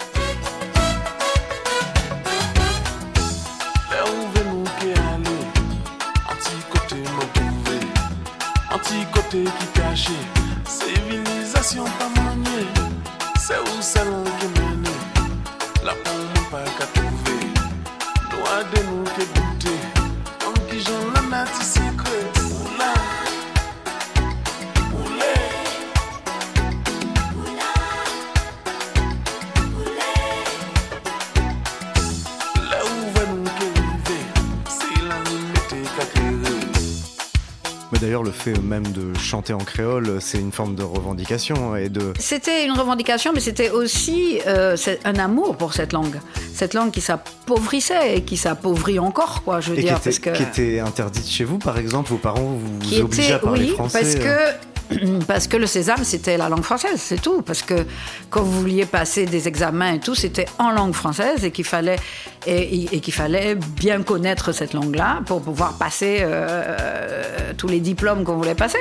[38.14, 42.12] D'ailleurs, le fait même de chanter en créole, c'est une forme de revendication et de.
[42.20, 46.20] C'était une revendication, mais c'était aussi euh, un amour pour cette langue.
[46.54, 49.96] Cette langue qui s'appauvrissait et qui s'appauvrit encore, quoi, je veux Et qui dire.
[49.96, 50.30] était, parce que...
[50.30, 53.64] qui était interdite chez vous, par exemple Vos parents vous, qui vous obligeaient à parler
[53.64, 54.73] oui, français parce euh, que
[55.26, 57.42] parce que le sésame c'était la langue française, c'est tout.
[57.42, 57.86] Parce que
[58.30, 61.98] quand vous vouliez passer des examens et tout, c'était en langue française et qu'il fallait
[62.46, 68.54] et, fallait bien connaître cette langue-là pour pouvoir passer euh, tous les diplômes qu'on voulait
[68.54, 68.80] passer.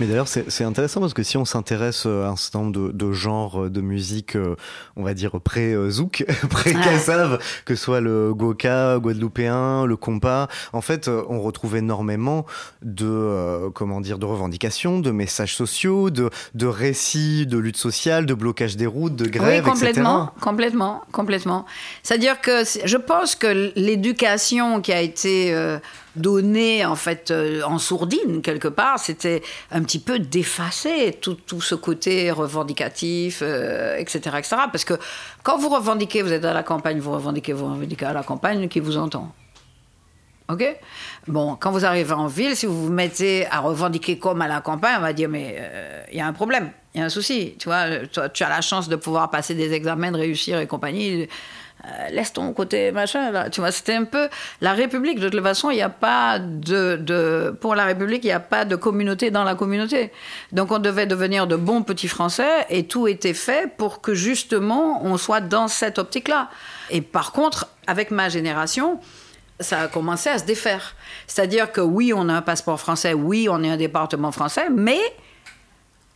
[0.00, 2.72] Mais d'ailleurs, c'est c'est intéressant parce que si on s'intéresse euh, à un certain nombre
[2.72, 4.56] de, de genres euh, de musique, euh,
[4.96, 11.08] on va dire pré-zouk, pré-kassav, que ce soit le goka, guadeloupéen, le compas, en fait,
[11.08, 12.46] on retrouve énormément
[12.82, 18.26] de, euh, comment dire, de revendications, de messages sociaux, de, de récits de lutte sociale,
[18.26, 20.38] de blocage des routes, de grève, oui, complètement, etc.
[20.40, 21.66] complètement, complètement.
[22.02, 25.78] C'est-à-dire que je pense que l'éducation qui a été euh,
[26.16, 31.60] donnée en fait euh, en sourdine quelque part, c'était un petit peu d'effacer tout, tout
[31.60, 34.56] ce côté revendicatif, euh, etc., etc.
[34.70, 34.94] Parce que
[35.42, 38.68] quand vous revendiquez, vous êtes à la campagne, vous revendiquez, vous revendiquez à la campagne,
[38.68, 39.32] qui vous entend.
[40.48, 40.64] Ok?
[41.26, 44.60] Bon, quand vous arrivez en ville, si vous vous mettez à revendiquer comme à la
[44.60, 47.08] campagne, on va dire mais euh, il y a un problème, il y a un
[47.08, 47.56] souci.
[47.58, 50.68] Tu vois, toi, tu as la chance de pouvoir passer des examens, de réussir et
[50.68, 51.28] compagnie.
[51.84, 53.48] Euh, laisse ton côté machin.
[53.50, 54.28] Tu vois, c'était un peu
[54.60, 55.20] la République.
[55.20, 58.40] De toute façon, il n'y a pas de, de pour la République, il n'y a
[58.40, 60.10] pas de communauté dans la communauté.
[60.52, 65.04] Donc on devait devenir de bons petits Français et tout était fait pour que justement
[65.04, 66.48] on soit dans cette optique-là.
[66.90, 68.98] Et par contre, avec ma génération
[69.60, 70.94] ça a commencé à se défaire.
[71.26, 75.00] C'est-à-dire que oui, on a un passeport français, oui, on est un département français, mais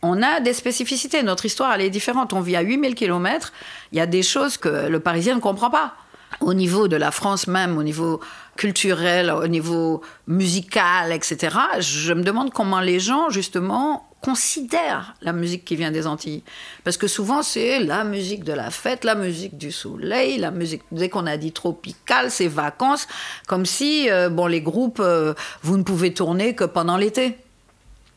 [0.01, 1.23] on a des spécificités.
[1.23, 2.33] Notre histoire, elle est différente.
[2.33, 3.51] On vit à 8000 km.
[3.91, 5.93] Il y a des choses que le Parisien ne comprend pas.
[6.39, 8.19] Au niveau de la France même, au niveau
[8.55, 15.65] culturel, au niveau musical, etc., je me demande comment les gens, justement, considèrent la musique
[15.65, 16.43] qui vient des Antilles.
[16.83, 20.83] Parce que souvent, c'est la musique de la fête, la musique du soleil, la musique,
[20.91, 23.07] dès qu'on a dit tropical, c'est vacances,
[23.47, 25.33] comme si, euh, bon, les groupes, euh,
[25.63, 27.37] vous ne pouvez tourner que pendant l'été.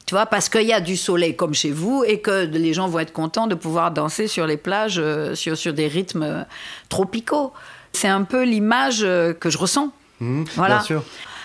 [0.07, 2.89] Tu vois, parce qu'il y a du soleil comme chez vous et que les gens
[2.89, 6.43] vont être contents de pouvoir danser sur les plages euh, sur, sur des rythmes euh,
[6.91, 7.53] tropicaux.
[7.93, 9.93] C'est un peu l'image euh, que je ressens.
[10.21, 10.77] Mhm, Voilà.
[10.77, 11.05] Bien sûr.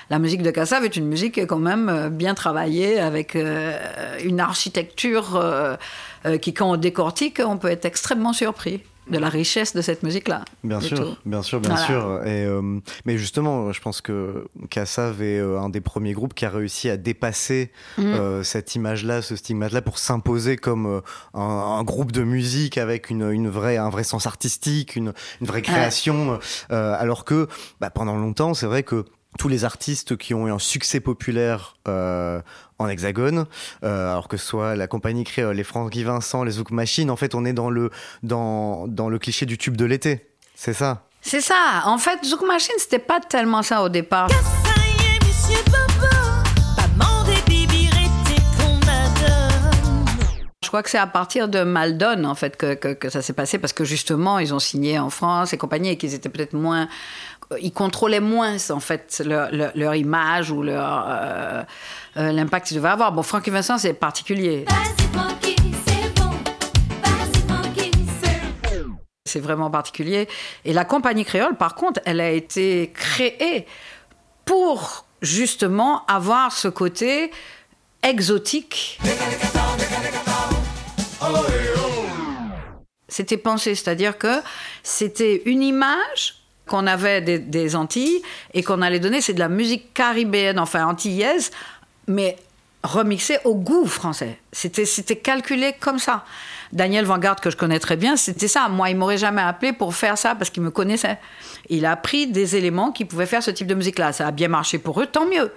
[0.10, 3.78] La musique de Kassav est une musique qui est quand même bien travaillée avec euh,
[4.24, 5.39] une architecture
[6.41, 8.82] qui, quand on décortique, on peut être extrêmement surpris.
[9.10, 10.45] De la richesse de cette musique-là.
[10.63, 11.86] Bien sûr, bien sûr, bien Voilà.
[11.86, 12.22] sûr.
[12.26, 16.45] Et, euh, mais justement, je pense que Kassav est euh, un des premiers groupes qui
[16.45, 18.02] a réussi à dépasser Mm.
[18.06, 21.02] euh, cette image-là, ce stigmate-là, pour s'imposer comme euh,
[21.34, 25.48] un, un groupe de musique avec une, une vraie, un vrai sens artistique, une, une
[25.48, 26.39] vraie création.
[26.72, 27.48] euh, alors que
[27.80, 29.06] bah, pendant longtemps, c'est vrai que
[29.38, 32.42] tous les artistes qui ont eu un succès populaire euh,
[32.80, 33.46] en hexagone,
[33.84, 37.15] euh, alors que ce soit la compagnie créole, les Francky Vincent, les Zouk Machine, en
[37.15, 37.92] fait, on est dans le,
[38.24, 40.30] dans, dans le cliché du tube de l'été.
[40.56, 41.04] C'est ça.
[41.22, 41.84] C'est ça.
[41.86, 44.30] En fait, Zouk Machine, c'était pas tellement ça au départ.
[44.30, 46.08] Ça y est, monsieur Bobo,
[46.76, 50.06] pas demander bibi rété qu'on adonne.
[50.63, 53.34] Je crois que c'est à partir de Maldon, en fait, que, que, que ça s'est
[53.34, 56.54] passé, parce que justement, ils ont signé en France et compagnie, et qu'ils étaient peut-être
[56.54, 56.88] moins.
[57.59, 61.05] Ils contrôlaient moins, en fait, leur, leur, leur image ou leur.
[61.09, 61.63] euh,
[62.17, 63.12] euh, l'impact qu'ils devaient avoir.
[63.12, 64.65] Bon, Francky Vincent, c'est particulier.
[69.25, 70.27] C'est vraiment particulier.
[70.65, 73.67] Et la compagnie créole, par contre, elle a été créée
[74.43, 77.31] pour justement avoir ce côté
[78.01, 78.99] exotique.
[83.07, 84.41] C'était pensé, c'est-à-dire que
[84.81, 86.38] c'était une image
[86.69, 88.21] qu'on avait des, Antilles
[88.53, 91.51] et qu'on allait donner, c'est de la musique caribéenne, enfin antillaise,
[92.08, 92.38] mais
[92.84, 94.39] remixée au goût français.
[94.53, 96.23] C'était, c'était calculé comme ça.
[96.71, 98.69] Daniel Vanguard, que je connais très bien, c'était ça.
[98.69, 101.17] Moi, il m'aurait jamais appelé pour faire ça parce qu'il me connaissait.
[101.67, 104.13] Il a pris des éléments qui pouvaient faire ce type de musique-là.
[104.13, 105.51] Ça a bien marché pour eux, tant mieux.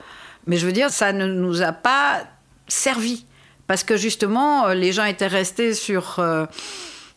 [0.46, 2.22] Mais je veux dire, ça ne nous a pas
[2.66, 3.26] servi.
[3.66, 6.46] Parce que justement, euh, les gens étaient restés sur, euh,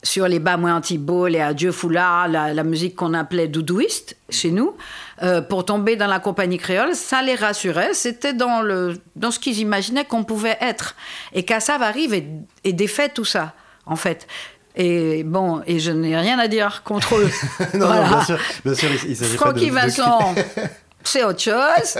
[0.05, 4.51] sur les bas moins anti-beaux, les adieux foulards, la, la musique qu'on appelait doudouiste chez
[4.51, 4.75] nous.
[5.23, 7.93] Euh, pour tomber dans la compagnie créole, ça les rassurait.
[7.93, 10.95] C'était dans, le, dans ce qu'ils imaginaient qu'on pouvait être.
[11.33, 12.27] Et Kassav arrive et,
[12.63, 13.53] et défait tout ça,
[13.85, 14.27] en fait.
[14.75, 17.29] Et bon, et je n'ai rien à dire contre eux.
[17.73, 18.01] non, Voilà.
[18.03, 20.35] non, bien sûr, bien sûr, il, il Francky Vincent,
[21.07, 21.53] c'est autre chose.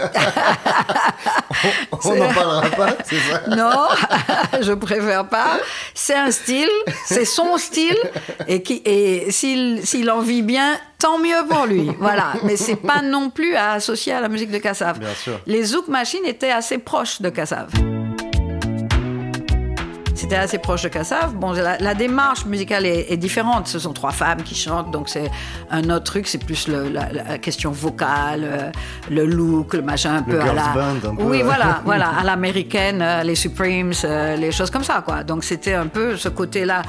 [2.04, 3.88] On n'en parlera pas, c'est ça Non,
[4.60, 5.58] je préfère pas.
[5.94, 6.70] C'est un style,
[7.04, 7.98] c'est son style,
[8.46, 11.90] et, qui, et s'il, s'il en vit bien, tant mieux pour lui.
[11.98, 14.98] Voilà, mais c'est pas non plus à associer à la musique de Kassav.
[14.98, 15.40] Bien sûr.
[15.46, 17.68] Les Zouk Machines étaient assez proches de Kassav.
[20.16, 21.34] C'était assez proche de Kassav.
[21.34, 23.68] Bon, la, la démarche musicale est, est différente.
[23.68, 25.30] Ce sont trois femmes qui chantent, donc c'est
[25.70, 26.26] un autre truc.
[26.26, 28.70] C'est plus le- la, la question vocale, euh,
[29.10, 30.72] le look, le machin un peu à girls la.
[30.74, 34.84] band, un peu, oui, voilà, voilà, à l'américaine, euh, les Supremes, euh, les choses comme
[34.84, 35.22] ça, quoi.
[35.22, 36.82] Donc c'était un peu ce côté-là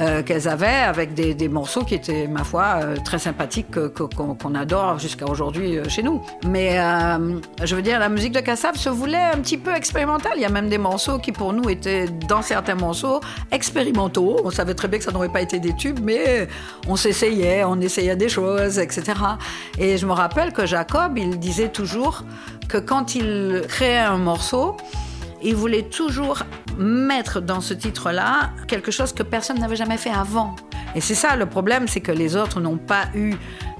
[0.00, 4.02] euh, qu'elles avaient avec des, des morceaux qui étaient, ma foi, très sympathiques que- que-
[4.02, 6.20] qu'on adore jusqu'à aujourd'hui chez nous.
[6.46, 10.32] Mais euh, je veux dire, la musique de Kassav se voulait un petit peu expérimentale.
[10.36, 14.40] Il y a même des morceaux qui, pour nous, étaient dans certains morceaux expérimentaux.
[14.44, 16.48] On savait très bien que ça n'aurait pas été des tubes, mais
[16.88, 19.02] on s'essayait, on essayait des choses, etc.
[19.78, 22.24] Et je me rappelle que Jacob, il disait toujours
[22.68, 24.76] que quand il créait un morceau,
[25.42, 26.42] il voulait toujours
[26.78, 30.54] mettre dans ce titre-là quelque chose que personne n'avait jamais fait avant.
[30.94, 33.34] Et c'est ça le problème, c'est que les autres n'ont pas eu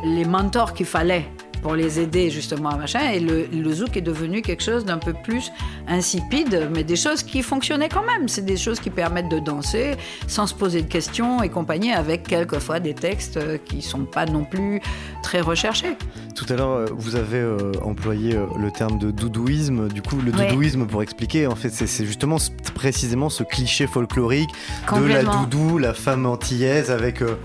[0.04, 1.28] les mentors qu'il fallait
[1.62, 3.10] pour les aider justement à machin.
[3.12, 5.50] Et le, le zouk est devenu quelque chose d'un peu plus
[5.88, 8.28] insipide, mais des choses qui fonctionnaient quand même.
[8.28, 9.92] C'est des choses qui permettent de danser
[10.26, 14.26] sans se poser de questions et compagnie, avec quelquefois des textes euh, qui sont pas
[14.26, 14.80] non plus
[15.22, 15.96] très recherchés.
[16.34, 19.88] Tout à l'heure, euh, vous avez euh, employé le terme de doudouisme.
[19.88, 20.48] Du coup, le Ouais.
[20.48, 22.38] doudouisme, pour expliquer, en fait, c'est justement
[22.74, 24.50] précisément ce cliché folklorique
[24.96, 27.22] de la doudou, la femme antillaise avec.
[27.22, 27.36] euh,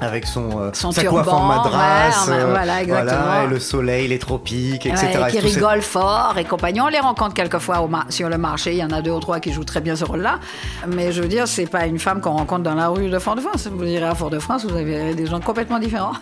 [0.00, 3.42] avec son, euh, Son sa turban, coiffe en madras, ouais, euh, voilà, exactement.
[3.44, 5.06] et le soleil, les tropiques, etc.
[5.22, 6.80] Ouais, qui Et tout cette- rigolent fort et compagnie.
[6.80, 8.72] On les rencontre quelquefois au sur le marché.
[8.72, 10.38] Il y en a deux ou trois qui jouent très bien ce rôle-là.
[10.88, 13.68] Mais je veux dire, c'est pas une femme qu'on rencontre dans la rue de Fort-de-France.
[13.70, 16.12] Vous irez à Fort-de-France, vous avez des gens complètement différents.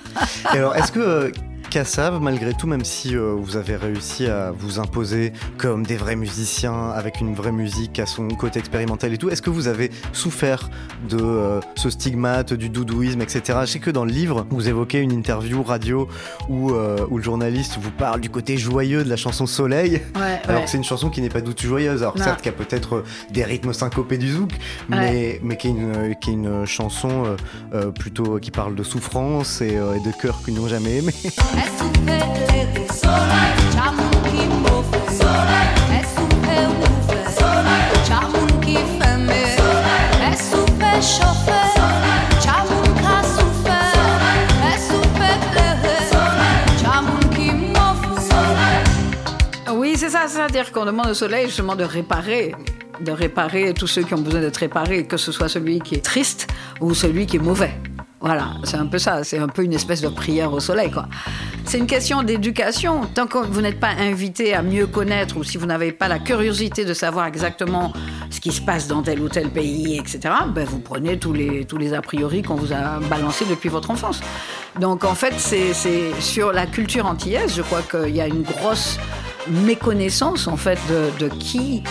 [0.55, 1.33] Et alors, est-ce que
[1.71, 6.17] Kassav, malgré tout, même si euh, vous avez réussi à vous imposer comme des vrais
[6.17, 9.91] musiciens, avec une vraie musique à son côté expérimental et tout, est-ce que vous avez
[10.15, 10.71] souffert
[11.11, 13.59] de euh, ce stigmate, du doudouisme, etc.
[13.63, 16.09] Je sais que dans le livre, vous évoquez une interview radio
[16.49, 20.01] où, euh, où le journaliste vous parle du côté joyeux de la chanson Soleil.
[20.17, 20.65] Ouais, Alors ouais.
[20.65, 22.03] que c'est une chanson qui n'est pas du tout joyeuse.
[22.03, 22.25] Alors Non.
[22.25, 24.53] certes, qui a peut-être des rythmes syncopés du zouk,
[24.89, 27.37] mais, mais qui, est une, qui est une chanson
[27.99, 31.13] plutôt qui parle de souffrance et, et de cœurs qui n'ont jamais aimé.
[47.75, 48.07] Mofe.
[49.75, 50.27] Oui, c'est ça.
[50.29, 52.55] C'est-à-dire qu'on demande au soleil justement de réparer
[53.01, 56.05] de réparer tous ceux qui ont besoin d'être réparés, que ce soit celui qui est
[56.05, 56.49] triste
[56.81, 57.73] ou celui qui est mauvais.
[58.21, 59.23] Voilà, c'est un peu ça.
[59.23, 61.07] C'est un peu une espèce de prière au soleil, quoi.
[61.65, 63.03] C'est une question d'éducation.
[63.15, 66.19] Tant que vous n'êtes pas invité à mieux connaître ou si vous n'avez pas la
[66.19, 67.93] curiosité de savoir exactement
[68.31, 71.65] ce qui se passe dans tel ou tel pays, etc., ben vous prenez tous les,
[71.65, 74.21] tous les a priori qu'on vous a balancés depuis votre enfance.
[74.81, 75.75] Donc en fait, c'est
[76.21, 78.99] sur la culture antillaise, je crois qu'il y a une grosse
[79.49, 81.83] méconnaissance en fait de, de qui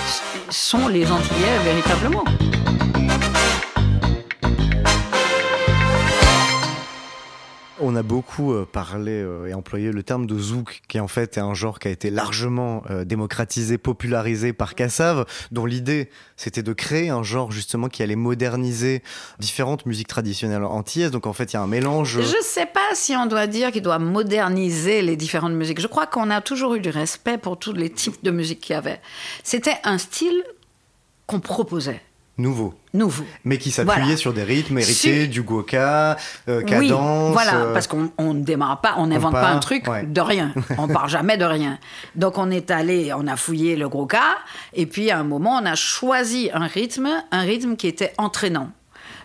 [0.50, 2.24] sont les Antillais véritablement.
[7.80, 11.38] On a beaucoup euh, parlé euh, et employé le terme de zouk, qui en fait
[11.38, 16.64] est un genre qui a été largement euh, démocratisé, popularisé par Kassav, dont l'idée c'était
[16.64, 19.04] de créer un genre justement qui allait moderniser
[19.38, 21.12] différentes musiques traditionnelles antillaises.
[21.12, 22.20] Donc en fait il y a un mélange.
[22.22, 25.80] Je sais pas si on doit dire qu'il doit moderniser les différentes musiques.
[25.80, 28.74] Je crois qu'on a toujours eu du respect pour tous les types de musique qu'il
[28.74, 29.02] y avait.
[29.44, 30.44] C'était un style
[31.28, 32.02] qu'on proposait,
[32.38, 33.24] nouveau, nouveau.
[33.44, 34.18] mais qui s'appuyait Voilà.
[34.18, 36.18] sur des rythmes hérités du goka,
[36.48, 37.34] euh, Oui, cadence.
[37.34, 40.04] voilà, euh, parce qu'on on ne démarre pas, on n'invente pas un truc ouais.
[40.06, 40.54] de rien.
[40.78, 41.80] On part jamais de rien.
[42.16, 44.38] Donc on est allé, on a fouillé le cas,
[44.74, 48.72] et puis à un moment on a choisi un rythme, un rythme qui était entraînant.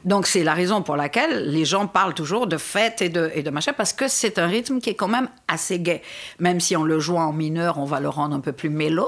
[0.05, 3.43] Donc c'est la raison pour laquelle les gens parlent toujours de fête et de, et
[3.43, 6.03] de machin, parce que c'est un rythme qui est quand même assez gai.
[6.41, 9.07] Même si on le joue en mineur, on va le rendre un peu plus mélo.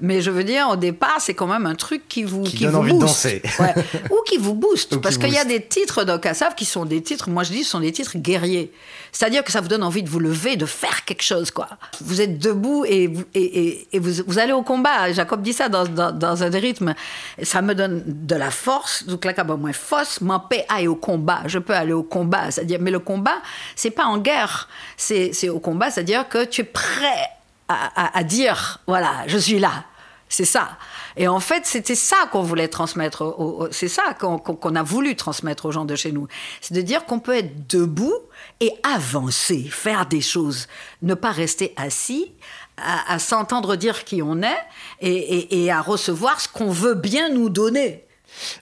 [0.00, 2.72] Mais je veux dire, au départ, c'est quand même un truc qui vous, Qui donne
[2.72, 3.40] vous envie de danser.
[3.58, 3.74] Ouais.
[4.10, 4.92] Ou qui vous booste.
[4.92, 7.52] Ou qui parce qu'il y a des titres d'Okasav qui sont des titres, moi je
[7.52, 8.72] dis, sont des titres guerriers.
[9.12, 11.68] C'est-à-dire que ça vous donne envie de vous lever, de faire quelque chose, quoi.
[12.02, 15.10] Vous êtes debout et vous, et, et- vous, vous allez au combat.
[15.12, 16.94] Jacob dit ça dans, dans, dans un des rythmes.
[17.42, 19.06] Ça me donne de la force.
[19.06, 21.42] Donc là, quand moins force, m'en paix aille au combat.
[21.46, 22.50] Je peux aller au combat.
[22.50, 23.36] C'est-à-dire, mais le combat,
[23.74, 24.68] c'est pas en guerre.
[24.96, 27.30] C'est au combat, c'est-à-dire que tu es prêt
[27.68, 29.84] à, dire, voilà, je suis là.
[30.28, 30.76] C'est ça.
[31.16, 33.68] Et en fait, c'était ça qu'on voulait transmettre.
[33.70, 36.26] c'est ça qu'on a voulu transmettre aux gens de chez nous.
[36.60, 38.14] C'est de dire qu'on peut être debout
[38.58, 40.66] et avancer, faire des choses,
[41.02, 42.32] ne pas rester assis,
[42.76, 44.58] à, s'entendre dire qui on est
[45.00, 48.05] et à recevoir ce qu'on veut bien nous donner.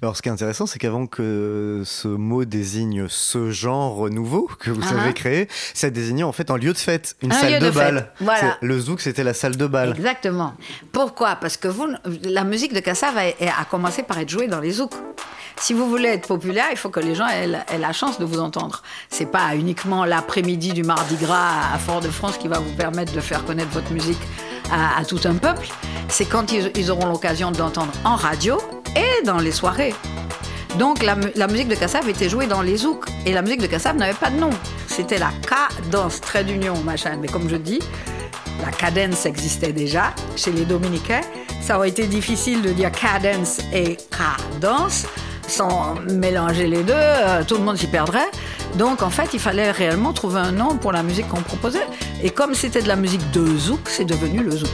[0.03, 4.70] Alors, ce qui est intéressant, c'est qu'avant que ce mot désigne ce genre nouveau que
[4.70, 5.03] vous Ah.
[5.03, 7.70] avez créé, ça désignait en fait un lieu de fête, une Un salle de, de
[7.70, 8.12] bal.
[8.20, 8.57] voilà.
[8.61, 9.91] Le zouk, c'était la salle de bal.
[9.91, 10.55] Exactement.
[10.93, 11.37] Pourquoi?
[11.37, 11.89] Parce que vous,
[12.25, 13.22] la musique de Kassav a,
[13.61, 14.95] a commencé par être jouée dans les zouks.
[15.57, 18.18] Si vous voulez être populaire, il faut que les gens aient, la- aient la chance
[18.18, 18.83] de vous entendre.
[19.09, 23.45] C'est pas uniquement l'après-midi du Mardi Gras à Fort-de-France qui va vous permettre de faire
[23.45, 24.18] connaître votre musique
[24.72, 25.68] à, à tout un peuple.
[26.09, 28.59] C'est quand ils, ils auront l'occasion d'entendre en radio
[28.97, 29.95] et dans les soirées.
[30.78, 33.07] Donc la, mu- la musique de Kassav était jouée dans les zouks.
[33.26, 34.51] Et la musique de Kassav n'avait pas de nom.
[34.88, 37.16] C'était la cadence, trait d'union, machin.
[37.20, 37.80] Mais comme je dis,
[38.64, 41.20] la cadence existait déjà chez les Dominicains.
[41.61, 45.05] Ça aurait été difficile de dire cadence et cadence
[45.47, 46.92] sans mélanger les deux.
[46.95, 48.28] euh, tout le monde s'y perdrait.
[48.76, 51.86] Donc en fait, il fallait réellement trouver un nom pour la musique qu'on proposait.
[52.22, 54.70] Et comme c'était de la musique de zouk, c'est devenu le zouk.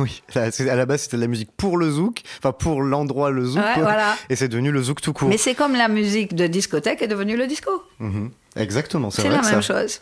[0.02, 3.44] oui, à la base, c'était de la musique pour le zouk, enfin pour l'endroit le
[3.44, 3.62] zouk.
[3.62, 3.82] Ouais, quoi.
[3.82, 4.16] voilà.
[4.28, 5.28] Et c'est devenu le zouk tout court.
[5.28, 7.70] Mais c'est comme la musique de discothèque est devenue le disco.
[7.98, 8.30] Mhm.
[8.56, 10.00] Exactement, c'est la que même ça- chose.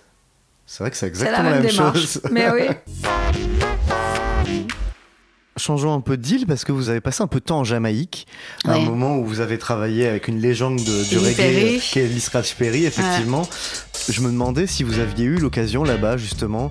[0.66, 2.00] C'est vrai que c'est la exactement même, la même, démarche.
[2.00, 2.22] chose.
[2.30, 2.66] Mais oui.
[5.56, 8.28] Changeons un peu d'île parce que vous avez passé un peu de temps en Jamaïque,
[8.64, 12.06] à un moment où vous avez travaillé avec une légende de- du reggae qui est
[12.06, 13.42] Lee Scratch Perry, effectivement.
[14.08, 16.70] Je me demandais si vous aviez eu l'occasion là-bas justement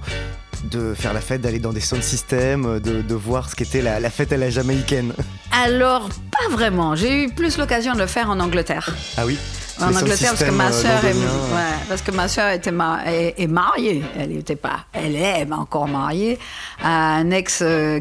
[0.65, 3.99] de faire la fête, d'aller dans des sound systems, de, de voir ce qu'était la,
[3.99, 5.13] la fête à la jamaïcaine.
[5.51, 6.95] Alors, pas vraiment.
[6.95, 8.95] J'ai eu plus l'occasion de le faire en Angleterre.
[9.17, 9.37] Ah oui?
[9.79, 13.03] En Les Angleterre, parce que ma euh, sœur est, ouais, parce que ma était ma-
[13.05, 14.03] est, est mariée.
[14.17, 16.39] Elle était pas, elle est encore mariée
[16.83, 17.99] à un ex euh,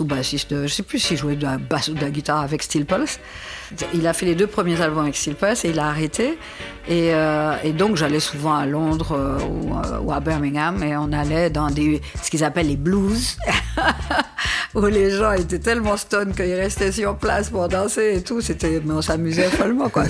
[0.00, 0.66] ou bassiste.
[0.66, 3.20] je sais plus s'il jouait de la basse ou de la guitare avec Steel Pulse.
[3.94, 6.38] Il a fait les deux premiers albums avec Steel Pulse et il a arrêté.
[6.86, 10.94] Et, euh, et donc j'allais souvent à Londres euh, ou, euh, ou à Birmingham et
[10.98, 13.38] on allait dans des ce qu'ils appellent les blues.
[14.74, 18.40] où les gens étaient tellement stone qu'ils restaient sur place pour danser et tout.
[18.40, 20.02] C'était, mais on s'amusait follement, quoi.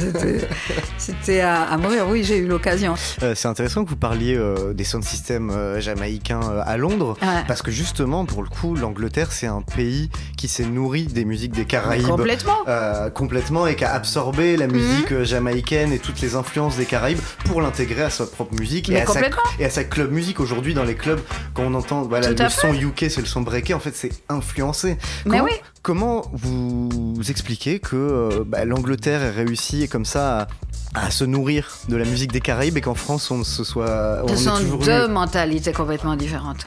[0.96, 2.06] C'était, à, à mourir.
[2.08, 2.94] Oui, j'ai eu l'occasion.
[2.96, 4.40] C'est intéressant que vous parliez
[4.74, 7.42] des sound systems jamaïcains à Londres, Ouais.
[7.46, 10.08] parce que justement, pour le coup, l'Angleterre, c'est un pays
[10.38, 12.06] qui s'est nourri des musiques des Caraïbes.
[12.06, 12.56] Complètement.
[12.66, 13.10] euh,
[13.54, 14.58] complètement et qui a absorbé Mhm.
[14.60, 18.54] la musique euh, jamaïcaine et toutes les influences des Caraïbes pour l'intégrer à sa propre
[18.58, 19.42] musique et à, sa, complètement.
[19.58, 21.20] et à sa club musique aujourd'hui dans les clubs
[21.54, 24.96] quand on entend voilà, le son UK c'est le son breaké en fait c'est influencé.
[25.26, 25.52] Mais Comment- oui.
[25.82, 30.48] Comment vous expliquez que euh, bah, l'Angleterre ait réussi comme ça
[30.94, 34.20] à, à se nourrir de la musique des Caraïbes et qu'en France on se soit
[34.24, 36.64] on Ce sont toujours eu- deux mentalités complètement différentes.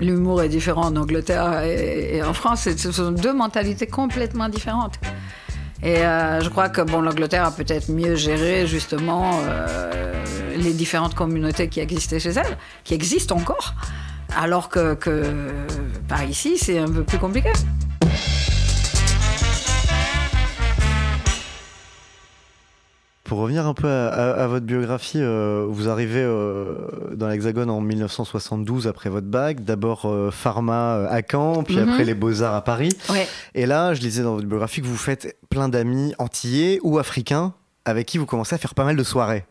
[0.00, 2.66] L'humour est différent en Angleterre et, en France.
[2.78, 4.94] Ce sont deux mentalités complètement différentes.
[5.82, 10.24] Et euh, je crois que bon, l'Angleterre a peut-être mieux géré justement euh,
[10.56, 13.74] les différentes communautés qui existaient chez elle, qui existent encore,
[14.36, 15.22] alors que, que
[16.08, 17.50] par ici, c'est un peu plus compliqué.
[23.32, 26.74] Pour revenir un peu à, à- à votre biographie, euh, vous arrivez euh,
[27.14, 29.64] dans l'Hexagone en 1972 après votre bac.
[29.64, 31.88] D'abord euh, pharma à Caen, puis Mhm.
[31.88, 32.90] après les Beaux-Arts à Paris.
[33.08, 33.26] Ouais.
[33.54, 37.54] Et là, je lisais dans votre biographie que vous faites plein d'amis antillais ou africains
[37.86, 39.46] avec qui vous commencez à faire pas mal de soirées.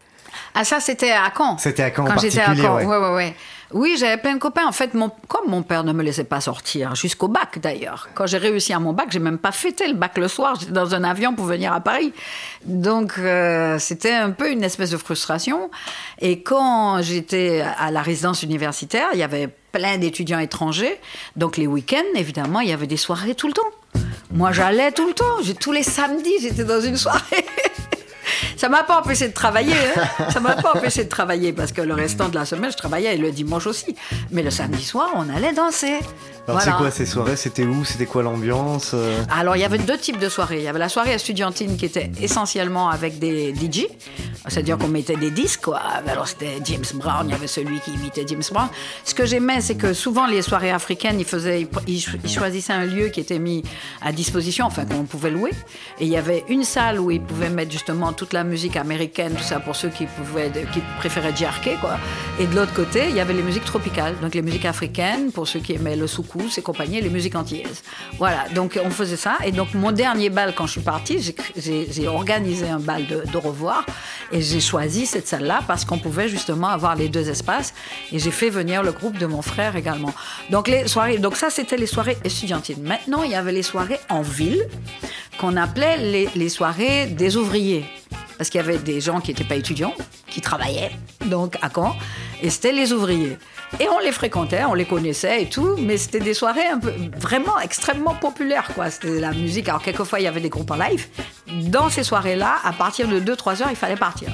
[0.53, 1.57] Ah ça, c'était à Caen.
[1.57, 2.86] C'était à Caen en Quand j'étais à Caen, ouais.
[2.86, 3.36] ouais, ouais, ouais.
[3.74, 4.65] Oui, j'avais plein de copains.
[4.65, 8.09] En fait, mon, comme mon père ne me laissait pas sortir, jusqu'au bac d'ailleurs.
[8.13, 10.55] Quand j'ai réussi à mon bac, j'ai même pas fêté le bac le soir.
[10.59, 12.13] J'étais dans un avion pour venir à Paris.
[12.65, 15.69] Donc, euh, c'était un peu une espèce de frustration.
[16.19, 20.99] Et quand j'étais à la résidence universitaire, il y avait plein d'étudiants étrangers.
[21.36, 24.01] Donc, les week-ends, évidemment, il y avait des soirées tout le temps.
[24.34, 25.26] Moi, j'allais tout le temps.
[25.59, 27.45] Tous les samedis, j'étais dans une soirée.
[28.57, 29.74] Ça m'a pas empêché de travailler.
[29.97, 30.30] hein.
[30.32, 33.15] Ça m'a pas empêché de travailler parce que le restant de la semaine, je travaillais
[33.15, 33.95] et le dimanche aussi.
[34.32, 35.99] Mais le samedi soir, on allait danser.
[36.47, 36.71] Alors Voilà.
[36.71, 39.97] c'est quoi ces soirées C'était où C'était quoi l'ambiance euh Alors, il y avait deux
[39.97, 40.57] types de soirées.
[40.57, 43.85] Il y avait la soirée estudiantine qui était essentiellement avec des DJ,
[44.47, 45.79] c'est-à-dire qu'on mettait des disques, quoi.
[46.07, 48.67] Alors, c'était James Brown, il y avait celui qui imitait James Brown.
[49.05, 52.73] Ce que j'aimais, c'est que souvent, les soirées africaines, ils, faisaient, ils, cho- ils choisissaient
[52.73, 53.63] un lieu qui était mis
[54.01, 55.51] à disposition, enfin, qu'on pouvait louer.
[55.99, 59.33] Et il y avait une salle où ils pouvaient mettre justement toute la musique américaine,
[59.37, 61.97] tout ça, pour ceux qui, pouvaient, qui préféraient jerker, quoi.
[62.39, 65.47] Et de l'autre côté, il y avait les musiques tropicales, donc les musiques africaines, pour
[65.47, 67.84] ceux qui aimaient le soukous et compagnie, les musiques antillaises.
[68.17, 69.38] Voilà, donc on faisait ça.
[69.45, 71.19] Et donc mon dernier bal, quand je suis partie,
[71.55, 73.86] j'ai- organisé un bal de, revoir
[74.32, 77.73] et j'ai choisi cette salle-là parce qu'on pouvait justement avoir les deux espaces.
[78.11, 80.13] Et j'ai fait venir le groupe de mon frère également.
[80.49, 82.84] Donc les soirées, donc ça c'était les soirées estudiantines.
[82.84, 84.67] Maintenant, il y avait les soirées en ville
[85.39, 87.86] qu'on appelait les, les soirées des ouvriers.
[88.38, 89.93] Parce qu'il y avait des gens qui n'étaient pas étudiants,
[90.27, 90.91] qui travaillaient,
[91.27, 91.95] donc à Caen,
[92.41, 93.38] et c'était les ouvriers.
[93.80, 96.91] Et on les fréquentait, on les connaissait et tout, mais c'était des soirées un peu,
[97.17, 98.89] vraiment extrêmement populaires, quoi.
[98.89, 99.69] C'était la musique.
[99.69, 101.07] Alors, quelquefois, il y avait des groupes en live.
[101.67, 104.30] Dans ces soirées-là, à partir de 2-3 heures, il fallait partir.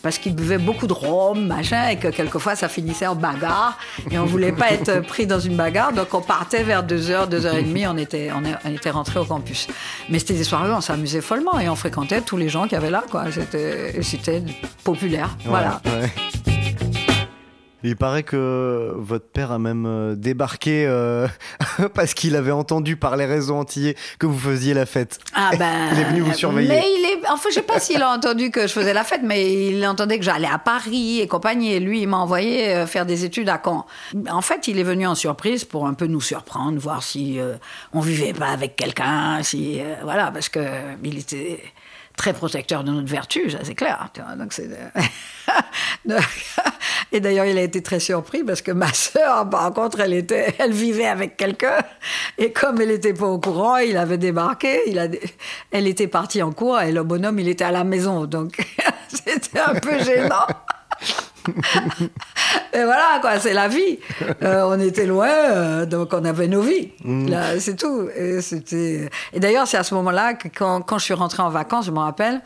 [0.00, 3.78] Parce qu'ils buvaient beaucoup de rhum, machin, et que quelquefois, ça finissait en bagarre.
[4.10, 7.88] Et on voulait pas être pris dans une bagarre, donc on partait vers 2h, 2h30,
[7.88, 9.68] on était, on était rentré au campus.
[10.08, 12.72] Mais c'était des soirées où on s'amusait follement, et on fréquentait tous les gens qu'il
[12.72, 13.30] y avait là, quoi.
[13.30, 14.42] C'était c'était
[14.82, 15.80] populaire, voilà.
[15.84, 16.51] Ouais.
[17.84, 21.26] Il paraît que votre père a même euh, débarqué euh,
[21.94, 25.18] parce qu'il avait entendu par les réseaux antillais que vous faisiez la fête.
[25.34, 26.68] Ah ben, Il est venu vous surveiller.
[26.68, 29.22] Mais il est, enfin, je sais pas s'il a entendu que je faisais la fête,
[29.24, 31.72] mais il entendait que j'allais à Paris et compagnie.
[31.72, 33.86] Et lui, il m'a envoyé euh, faire des études à Caen.
[34.30, 37.54] En fait, il est venu en surprise pour un peu nous surprendre, voir si euh,
[37.92, 40.60] on vivait pas avec quelqu'un, si euh, voilà, parce que
[41.02, 41.62] il était
[42.16, 44.10] très protecteur de notre vertu, ça c'est clair.
[44.38, 44.68] Donc c'est.
[47.12, 50.54] Et d'ailleurs, il a été très surpris parce que ma sœur, par contre, elle était,
[50.58, 51.78] elle vivait avec quelqu'un.
[52.38, 54.80] Et comme elle n'était pas au courant, il avait débarqué.
[54.86, 55.06] Il a,
[55.70, 58.24] elle était partie en cours et le bonhomme, il était à la maison.
[58.24, 58.56] Donc,
[59.08, 60.46] c'était un peu gênant.
[62.74, 63.98] Et voilà, quoi, c'est la vie.
[64.42, 66.92] Euh, on était loin, euh, donc on avait nos vies.
[67.04, 68.08] Là, c'est tout.
[68.16, 68.38] Et,
[69.32, 71.90] et d'ailleurs, c'est à ce moment-là que quand, quand je suis rentrée en vacances, je
[71.90, 72.40] me rappelle,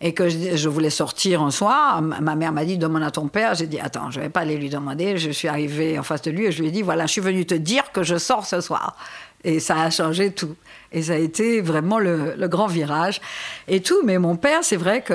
[0.00, 3.54] et que je, voulais sortir un soir, ma mère m'a dit demande à ton père.
[3.54, 5.18] J'ai dit attends, je vais pas aller lui demander.
[5.18, 7.20] Je suis arrivée en face de lui et je lui ai dit voilà, je suis
[7.20, 8.96] venue te dire que je sors ce soir.
[9.44, 10.56] Et ça a changé tout.
[10.92, 13.20] Et ça a été vraiment le, le grand virage
[13.68, 14.02] et tout.
[14.04, 15.14] Mais mon père, c'est vrai qu'il,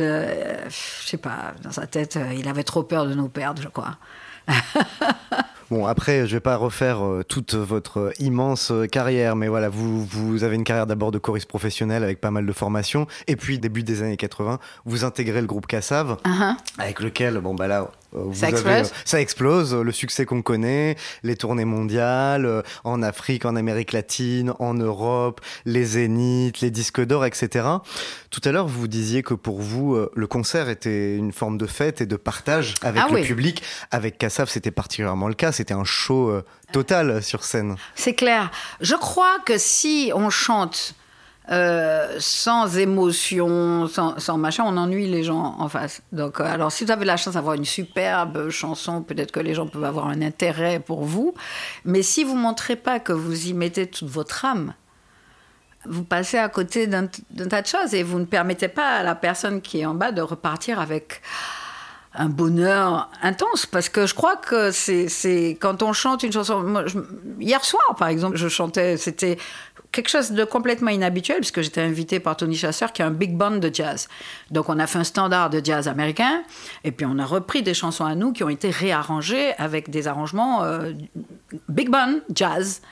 [0.00, 3.62] euh, je sais pas, dans sa tête, euh, il avait trop peur de nous perdre,
[3.62, 3.96] je crois.
[5.70, 10.04] Bon, après, je vais pas refaire euh, toute votre immense euh, carrière, mais voilà, vous,
[10.04, 13.58] vous avez une carrière d'abord de choriste professionnel avec pas mal de formations, et puis
[13.58, 16.54] début des années 80, vous intégrez le groupe Cassav, Uh-huh.
[16.78, 17.86] avec lequel, bon bah là, euh,
[18.24, 18.86] vous Ça explose.
[18.88, 23.56] euh, ça explose, euh, le succès qu'on connaît, les tournées mondiales, euh, en Afrique, en
[23.56, 27.66] Amérique latine, en Europe, les zéniths, les disques d'or, etc.
[28.30, 31.66] Tout à l'heure, vous disiez que pour vous, euh, le concert était une forme de
[31.66, 33.26] fête et de partage avec Ah le oui.
[33.26, 33.62] public.
[33.90, 35.52] Avec Cassav, c'était particulièrement le cas.
[35.52, 37.76] C'était un show euh, total sur scène.
[37.94, 38.50] C'est clair.
[38.80, 40.94] Je crois que si on chante
[41.50, 46.02] euh, sans émotion, sans, machin, on ennuie les gens en face.
[46.12, 49.54] Donc, euh, alors, si vous avez la chance d'avoir une superbe chanson, peut-être que les
[49.54, 51.34] gens peuvent avoir un intérêt pour vous.
[51.84, 54.74] Mais si vous montrez pas que vous y mettez toute votre âme,
[55.88, 59.14] vous passez à côté d'un tas de choses et vous ne permettez pas à la
[59.14, 61.22] personne qui est en bas de repartir avec
[62.18, 66.84] un bonheur intense parce que je crois que c'est quand on chante une chanson
[67.40, 69.38] hier soir par exemple je chantais c'était
[69.92, 73.34] quelque chose de complètement inhabituel puisque j'étais invitée par Tony Chasseur qui est un big
[73.34, 74.08] band de jazz.
[74.50, 76.42] Donc on a fait un standard de jazz américain
[76.84, 80.06] et puis on a repris des chansons à nous qui ont été réarrangées avec des
[80.06, 80.92] arrangements euh,
[81.68, 82.82] big band jazz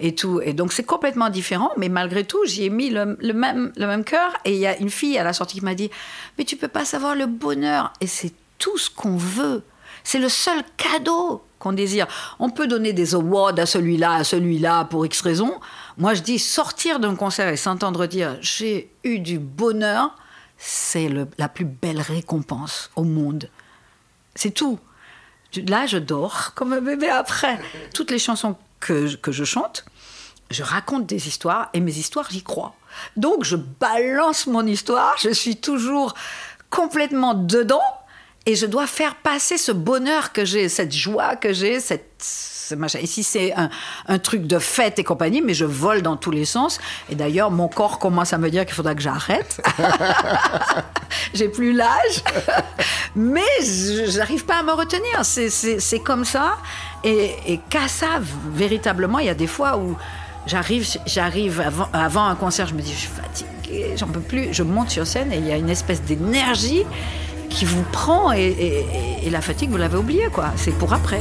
[0.00, 0.40] et tout.
[0.42, 3.86] Et donc c'est complètement différent mais malgré tout j'y ai mis le, le même le
[3.86, 5.90] même cœur et il y a une fille à la sortie qui m'a dit
[6.38, 9.62] mais tu peux pas savoir le bonheur et c'est tout ce qu'on veut
[10.04, 12.06] c'est le seul cadeau qu'on désire.
[12.38, 15.60] On peut donner des awards à celui-là, à celui-là, pour X raisons.
[15.96, 20.14] Moi, je dis sortir d'un concert et s'entendre dire j'ai eu du bonheur,
[20.58, 23.48] c'est la plus belle récompense au monde.
[24.34, 24.78] C'est tout.
[25.68, 27.58] Là, je dors comme un bébé après.
[27.94, 29.86] Toutes les chansons que, que je chante,
[30.50, 32.74] je raconte des histoires et mes histoires, j'y crois.
[33.16, 36.14] Donc, je balance mon histoire, je suis toujours
[36.70, 37.82] complètement dedans
[38.46, 42.10] et je dois faire passer ce bonheur que j'ai, cette joie que j'ai, cette.
[42.18, 42.98] ce machin.
[42.98, 43.70] Ici, c'est un,
[44.06, 46.78] un truc de fête et compagnie, mais je vole dans tous les sens.
[47.08, 49.62] Et d'ailleurs, mon corps commence à me dire qu'il faudra que j'arrête.
[51.34, 52.22] J'ai plus l'âge,
[53.16, 53.40] mais
[54.06, 55.24] j'arrive pas à me retenir.
[55.24, 56.58] C'est comme ça.
[57.02, 58.20] Et, et qu'à ça,
[58.52, 59.96] véritablement, il y a des fois où
[60.46, 64.52] j'arrive, j'arrive avant, avant un concert, je me dis, je suis fatiguée, j'en peux plus.
[64.52, 66.84] Je monte sur scène et il y a une espèce d'énergie
[67.54, 70.46] qui vous prend et, la fatigue, vous l'avez oubliée, quoi.
[70.56, 71.20] C'est pour après.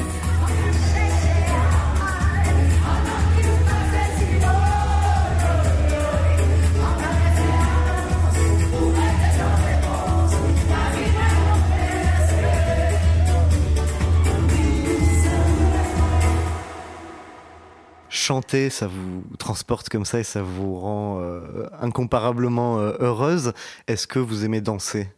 [18.23, 23.51] Chanter, ça vous transporte comme ça et ça vous rend euh, incomparablement euh, heureuse.
[23.89, 25.09] Est-ce que vous aimez danser?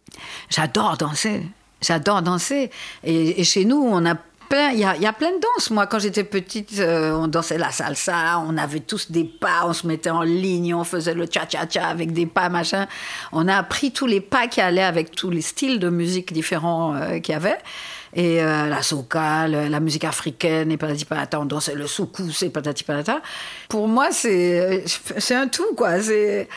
[0.50, 1.44] J'adore danser.
[1.82, 2.72] J'adore danser.
[3.04, 4.16] Et, chez nous, on a
[4.50, 5.70] plein, il y a, il y a plein de danses.
[5.70, 9.74] Moi, quand j'étais petite, euh, on dansait la salsa, on avait tous des pas, on
[9.74, 12.88] se mettait en ligne, on faisait le cha-cha-cha avec des pas, machin.
[13.32, 16.96] On a appris tous les pas qui allaient avec tous les styles de musique différents
[16.96, 17.60] euh, qu'il y avait.
[18.16, 22.44] Et euh, la soca, le- la musique africaine, et patati patata, on dansait le soukous
[22.44, 23.22] et patati patata.
[23.70, 24.84] Pour moi, c'est
[25.18, 26.02] c'est un tout, quoi.
[26.02, 26.48] C'est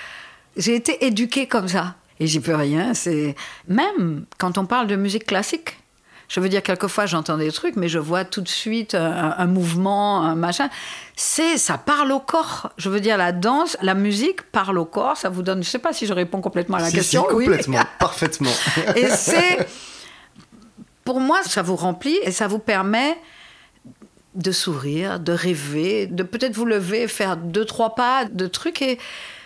[0.57, 1.97] j'ai été éduquée comme ça.
[2.21, 2.95] Et j'y peux rien.
[2.95, 3.35] C'est
[3.69, 5.79] même quand on parle de musique classique.
[6.29, 9.47] Je veux dire, quelquefois, j'entends des trucs, mais je vois tout de suite un, un
[9.47, 10.69] mouvement, un machin.
[11.17, 12.71] C'est, ça parle au corps.
[12.77, 15.17] Je veux dire, la danse, la musique parle au corps.
[15.17, 17.25] Ça vous donne, je sais pas si je réponds complètement à la Si, question.
[17.31, 17.45] si, oui.
[17.47, 18.51] complètement, parfaitement.
[18.95, 19.67] Et c'est,
[21.09, 23.17] pour moi, ça vous remplit et ça vous permet
[24.35, 28.99] de sourire, de rêver, de peut-être vous lever, faire deux, trois pas de trucs et,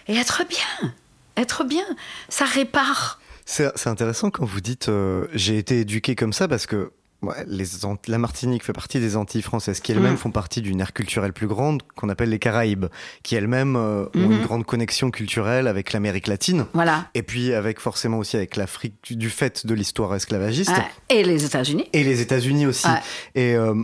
[0.09, 0.93] être bien.
[1.37, 1.85] Être bien.
[2.29, 3.21] Ça répare.
[3.47, 6.91] C'est c'est intéressant quand vous dites euh, j'ai été éduqué comme ça parce que
[7.23, 10.19] ouais, les Ant- la Martinique fait partie des Antilles françaises qui elles-mêmes Mm.
[10.19, 12.87] font partie d'une aire culturelle plus grande qu'on appelle les Caraïbes,
[13.23, 17.09] qui elles-mêmes euh, ont une grande connexion culturelle avec l'Amérique latine Voilà.
[17.15, 20.73] et puis avec forcément aussi avec l'Afrique du, du fait de l'histoire esclavagiste.
[21.09, 21.89] Et les États-Unis.
[21.93, 22.89] et les États-Unis aussi.
[23.35, 23.75] Et euh,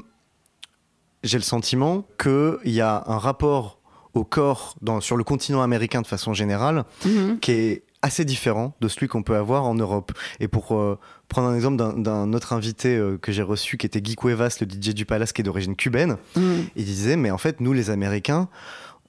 [1.25, 3.81] j'ai le sentiment qu'il y a un rapport
[4.15, 7.39] au corps dans, sur le continent américain de façon générale Mhm.
[7.41, 10.13] qui est assez différent de celui qu'on peut avoir en Europe.
[10.41, 14.01] Et pour euh, prendre un exemple d'un- autre invité euh, que j'ai reçu, qui était
[14.01, 16.67] Guy Cuevas, le DJ du Palace, qui est d'origine cubaine, Mhm.
[16.77, 18.49] il disait, mais en fait, nous les Américains,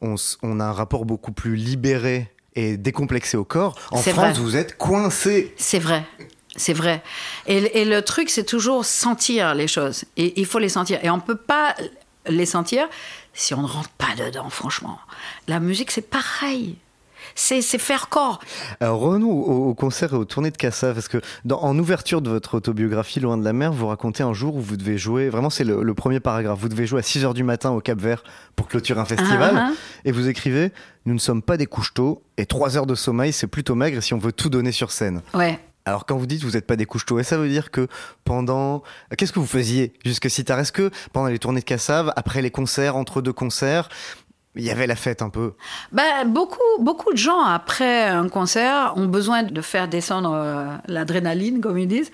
[0.02, 0.16] on,
[0.60, 3.76] a un rapport beaucoup plus libéré et décomplexé au corps.
[3.92, 4.34] En France, vrai.
[4.34, 5.54] vous êtes coincés.
[5.58, 6.04] C'est vrai.
[6.56, 7.04] C'est vrai.
[7.48, 10.06] Et, et le truc, c'est toujours sentir les choses.
[10.18, 11.00] Et il faut les sentir.
[11.04, 11.76] Et on ne peut pas
[12.28, 12.88] les sentir
[13.34, 15.00] si on ne rentre pas dedans, franchement.
[15.48, 16.78] La musique, c'est pareil.
[17.36, 18.40] C'est faire corps.
[18.80, 22.22] Alors revenons au, au concert et aux tournées de Cassa, parce que dans, en ouverture
[22.22, 25.30] de votre autobiographie Loin de la mer, vous racontez un jour où vous devez jouer,
[25.30, 28.00] vraiment c'est le, le premier paragraphe, vous devez jouer à 6h du matin au Cap
[28.00, 28.24] Vert
[28.56, 29.74] pour clôturer un festival, Ah, ah.
[30.06, 30.72] et vous écrivez
[31.06, 34.14] «Nous ne sommes pas des couches-tôt, et 3 heures de sommeil c'est plutôt maigre si
[34.14, 35.60] on veut tout donner sur scène Ouais.».
[35.86, 37.88] Alors quand vous dites vous n'êtes pas des couches-tôt, et ça veut dire que
[38.24, 38.84] pendant...
[39.18, 42.42] Qu'est-ce que vous faisiez jusque si tard Est-ce que pendant les tournées de Cassave, après
[42.44, 43.90] les concerts, entre deux concerts,
[44.56, 45.54] il y avait la fête un peu
[45.92, 51.62] Ben, beaucoup, beaucoup de gens, après un concert, ont besoin de faire descendre euh, l'adrénaline,
[51.62, 52.12] comme ils disent.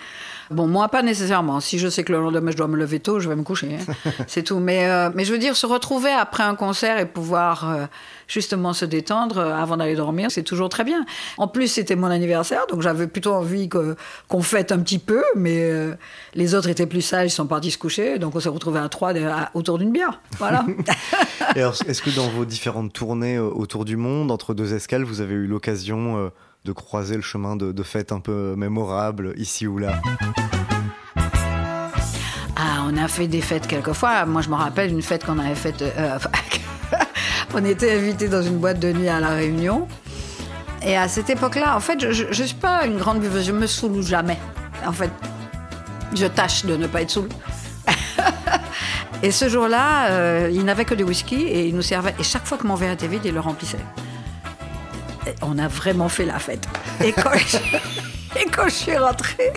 [0.51, 1.59] Bon, moi, pas nécessairement.
[1.59, 3.77] Si je sais que le lendemain, je dois me lever tôt, je vais me coucher.
[3.79, 4.11] hein.
[4.27, 4.59] C'est tout.
[4.59, 7.85] Mais, euh, mais je veux dire, se retrouver après un concert et pouvoir euh,
[8.27, 11.05] justement se détendre euh, avant d'aller dormir, c'est toujours très bien.
[11.37, 15.57] En plus, c'était mon anniversaire, donc j'avais plutôt envie qu'on fête un petit peu, mais
[15.71, 15.93] euh,
[16.33, 18.89] les autres étaient plus sages, ils sont partis se coucher, donc on s'est retrouvés à
[18.89, 20.21] trois à- autour d'une bière.
[20.37, 20.65] Voilà.
[21.55, 25.21] Et alors, est-ce que dans vos différentes tournées autour du monde, entre deux escales, vous
[25.21, 26.31] avez eu l'occasion
[26.65, 30.01] de croiser le chemin de, fêtes un peu mémorables ici ou là
[32.57, 34.25] Ah, on a fait des fêtes quelquefois.
[34.25, 35.83] Moi, je me rappelle une fête qu'on avait faite.
[35.83, 36.17] euh,
[37.53, 39.87] on était invités dans une boîte de nuit à La Réunion.
[40.81, 43.45] Et à cette époque-là, en fait, je ne suis pas une grande buveuse.
[43.45, 44.39] Je me saoule jamais.
[44.85, 45.11] En fait,
[46.15, 47.29] je tâche de ne pas être saoule.
[49.23, 52.15] et ce jour-là, euh, il n'avait que du whisky et il nous servait.
[52.17, 53.77] Et chaque fois que mon verre était vide, il le remplissait.
[55.41, 56.67] On a vraiment fait la fête.
[57.03, 59.53] Et quand je, suis rentrée,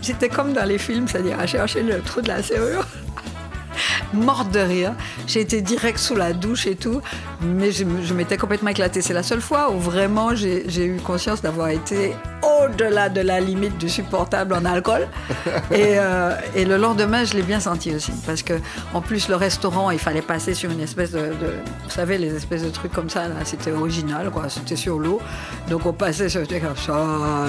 [0.00, 2.86] J'étais comme dans les films, c'est-à-dire à chercher le trou de la serrure.
[4.12, 4.94] Morte de rire.
[5.26, 7.00] J'ai été direct sous la douche et tout,
[7.40, 9.02] mais je, je m'étais complètement éclatée.
[9.02, 12.14] C'est la seule fois où vraiment j'ai eu conscience d'avoir été
[12.64, 15.06] au-delà de la limite du supportable en alcool.
[15.70, 18.54] Et, euh, et le lendemain, je l'ai bien senti aussi, parce que
[18.94, 22.34] en plus le restaurant, il fallait passer sur une espèce de, de- vous savez, les
[22.34, 23.28] espèces de trucs comme ça.
[23.28, 24.44] là, C'était original, quoi.
[24.48, 25.20] C'était sur l'eau,
[25.68, 26.92] donc on passait sur c'était comme ça,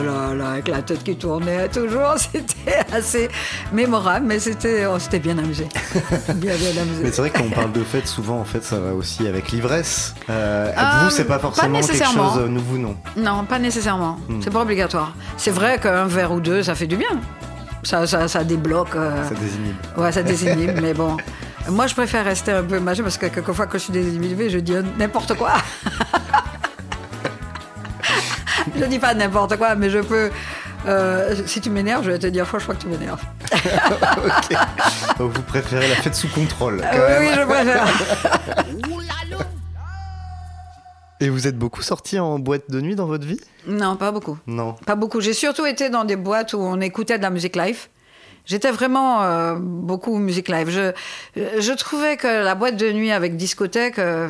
[0.04, 2.14] là, là, avec la tête qui tournait toujours.
[2.18, 3.30] C'était assez
[3.72, 5.68] mémorable, mais c'était, on s'était bien amusé,
[6.36, 7.04] bien bien amusé.
[7.04, 9.28] Mais c'est vrai que quand on parle de fêtes, souvent en fait ça va aussi
[9.28, 10.14] avec l'ivresse.
[10.30, 12.34] Euh, Euh, vous, c'est pas pas forcément quelque nécessairement.
[12.36, 14.18] chose nouveau, non Non, pas nécessairement.
[14.30, 14.40] Hmm.
[14.42, 15.03] C'est pas obligatoire.
[15.38, 17.10] C'est vrai qu'un verre ou deux, ça fait du bien.
[17.84, 18.96] Ça, ça, ça débloque.
[18.96, 19.76] euh, Ça désinhibe.
[19.98, 21.18] Ouais, ça désinhibe, mais bon.
[21.70, 24.60] Moi, je préfère rester un peu imagé parce que quelquefois, quand je suis désinhibée, je
[24.60, 25.54] dis n'importe quoi.
[28.80, 30.30] je dis pas n'importe quoi, mais je peux.
[30.88, 33.22] euh, si tu m'énerves, je vais te dire franchement que tu m'énerves.
[34.26, 34.58] Ok.
[35.20, 36.82] Donc vous préférez la fête sous contrôle.
[36.82, 37.22] quand Euh, même.
[37.22, 37.86] oui, oui, je préfère.
[41.20, 43.40] Et vous êtes beaucoup sorti en boîte de nuit dans votre vie?
[43.68, 44.38] Non, pas beaucoup.
[44.48, 44.74] Non.
[44.86, 45.22] Pas beaucoup.
[45.22, 47.88] J'ai surtout été dans des boîtes où on écoutait de la musique live.
[48.46, 50.70] J'étais vraiment euh, beaucoup musique live.
[50.70, 50.92] Je,
[51.36, 54.30] je trouvais que la boîte de nuit avec discothèque, euh,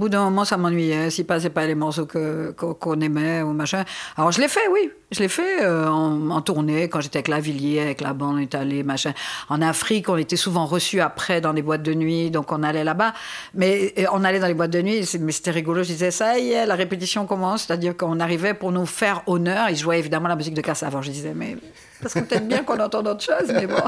[0.00, 1.10] bout d'un moment, ça m'ennuyait.
[1.10, 3.84] S'il passait pas les morceaux que- qu'on aimait ou machin.
[4.16, 4.90] Alors, je l'ai fait, oui.
[5.12, 8.38] Je l'ai fait euh, en, tournée, quand j'étais avec la Villiers, avec la bande, on
[8.38, 9.12] est allé, machin.
[9.48, 12.84] En Afrique, on était souvent reçus après dans des boîtes de nuit, donc on allait
[12.84, 13.12] là-bas.
[13.54, 15.82] Mais on allait dans les boîtes de nuit, mais c'était rigolo.
[15.82, 17.64] Je disais, ça y est, la répétition commence.
[17.64, 19.68] C'est-à-dire qu'on arrivait pour nous faire honneur.
[19.68, 21.02] Ils jouaient évidemment la musique de Casse avant.
[21.02, 21.56] Je disais, mais
[22.02, 23.82] ça serait peut-être bien qu'on entende autre chose, mais bon.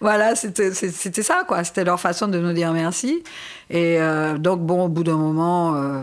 [0.00, 0.72] Voilà, c'était
[1.22, 1.64] ça, quoi.
[1.64, 3.22] C'était leur façon de nous dire merci.
[3.70, 6.02] Et euh, donc, bon, au bout d'un moment, euh,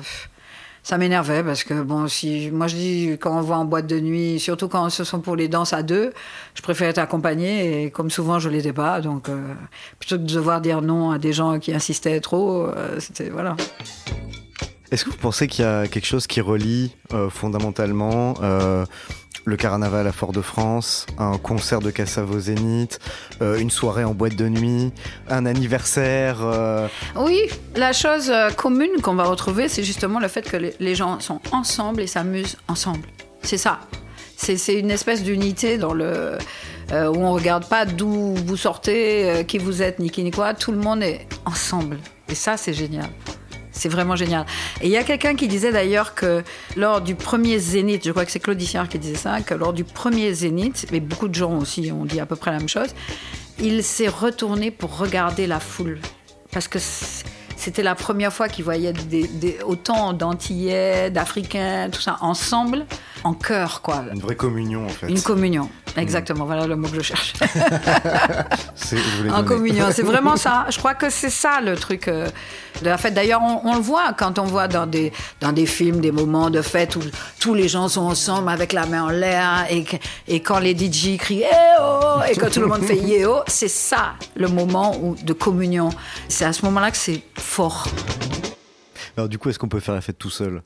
[0.83, 3.99] ça m'énervait parce que, bon, si, moi je dis, quand on va en boîte de
[3.99, 6.11] nuit, surtout quand ce sont pour les danses à deux,
[6.55, 9.53] je préfère être accompagnée et comme souvent je l'étais pas, donc euh,
[9.99, 12.67] plutôt que de devoir dire non à des gens qui insistaient trop,
[12.99, 13.55] c'était, voilà.
[14.91, 16.95] Est-ce que vous pensez qu'il y a quelque chose qui relie
[17.29, 18.35] fondamentalement
[19.45, 22.99] le carnaval à Fort-de-France, un concert de Cassave au Zénith,
[23.41, 24.91] euh, une soirée en boîte de nuit,
[25.29, 27.41] un anniversaire euh, Oui,
[27.75, 31.41] la chose euh, commune qu'on va retrouver, c'est justement le fait que les- gens sont
[31.51, 33.07] ensemble et s'amusent ensemble.
[33.43, 33.79] C'est ça.
[34.37, 36.37] C'est une espèce d'unité dans le
[36.91, 40.53] où on regarde pas d'où vous sortez, qui vous êtes, ni qui ni quoi.
[40.53, 41.97] Tout le monde est ensemble.
[42.29, 43.09] Et ça, c'est génial.
[43.75, 44.45] C'est vraiment génial.
[44.81, 46.43] Et il y a quelqu'un qui disait d'ailleurs que
[46.77, 49.83] lors du premier Zénith, je crois que c'est Claude qui disait ça, que lors du
[49.83, 52.95] premier Zénith, mais beaucoup de gens aussi ont dit à peu près la même chose,
[53.59, 55.99] il s'est retourné pour regarder la foule.
[56.51, 56.79] Parce que
[57.65, 62.85] c'était la première fois qu'il voyait des- des- autant d'Antillais, d'Africains, tout ça, ensemble,
[63.23, 64.03] en chœur, quoi.
[64.13, 65.07] une vraie communion en fait.
[65.09, 65.67] Une communion.
[65.97, 67.33] Exactement, voilà le mot que je cherche.
[68.91, 70.65] Je En communion, c'est vraiment ça.
[70.69, 72.27] Je crois que c'est ça le truc euh,
[72.81, 73.13] de la fête.
[73.13, 76.49] D'ailleurs, on, on le voit quand on voit dans des, dans des films des moments
[76.49, 77.01] de fête où
[77.39, 79.65] tous les gens sont ensemble avec la main en l'air
[80.27, 83.41] et quand les DJ crient Eh oh et quand tout le monde fait Yeah oh,
[83.47, 85.89] c'est ça le moment où, de communion.
[86.27, 87.21] C'est à ce moment-là que c'est
[87.55, 87.87] fort.
[89.15, 90.61] Alors du coup, est-ce qu'on peut faire la fête tout seul?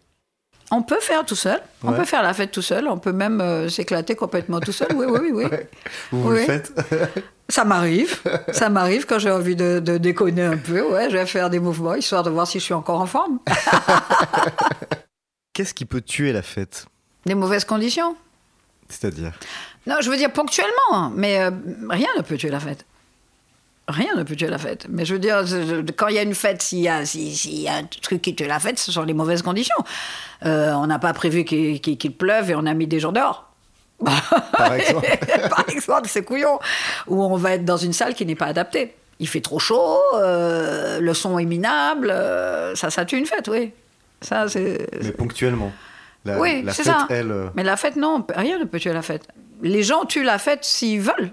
[0.72, 1.98] On peut faire tout seul, on Ouais.
[1.98, 4.88] peut faire la fête tout seul, on peut même euh, s'éclater complètement tout seul.
[4.96, 5.46] Oui, oui, oui.
[5.52, 5.58] oui.
[6.12, 6.40] Vous, vous Oui.
[6.40, 6.74] le faites
[7.50, 8.20] Ça m'arrive,
[8.52, 10.82] ça m'arrive quand j'ai envie de, de déconner un peu.
[10.82, 13.40] Ouais, je vais faire des mouvements histoire de voir si je suis encore en forme.
[15.54, 16.86] Qu'est-ce qui peut tuer la fête?
[17.26, 18.16] Des mauvaises conditions.
[18.88, 19.34] C'est-à-dire?
[19.88, 21.52] Non, je veux dire ponctuellement, hein, mais euh,
[21.90, 22.86] rien ne peut tuer la fête.
[23.90, 24.86] Rien ne peut tuer la fête.
[24.90, 25.44] Mais je veux dire,
[25.98, 28.22] quand il y a une fête, s'il y a, si- s'il y a un truc
[28.22, 29.76] qui tue la fête, ce sont les mauvaises conditions.
[30.46, 33.52] Euh, on n'a pas prévu qu'il pleuve et on a mis des gens dehors.
[34.06, 35.08] par exemple.
[35.50, 36.60] Par exemple, c'est couillon.
[37.08, 38.94] Ou on va être dans une salle qui n'est pas adaptée.
[39.20, 43.50] Il fait trop chaud, euh, le son est minable, euh, ça, ça tue une fête,
[43.50, 43.72] oui.
[44.22, 44.88] Ça, c'est.
[45.04, 45.72] Mais ponctuellement.
[46.26, 47.06] La, oui, c'est ça.
[47.10, 47.34] elle.
[47.56, 49.28] Mais la fête, non, rien ne peut tuer la fête.
[49.62, 51.32] Les gens tuent la fête s'ils veulent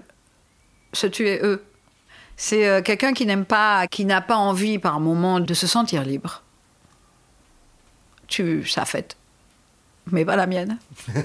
[0.93, 1.63] se tuer eux.
[2.37, 6.03] C'est euh, quelqu'un qui n'aime pas, qui n'a pas envie par moment de se sentir
[6.03, 6.43] libre.
[8.27, 9.17] Tue sa fête.
[10.11, 10.77] Mais pas la mienne.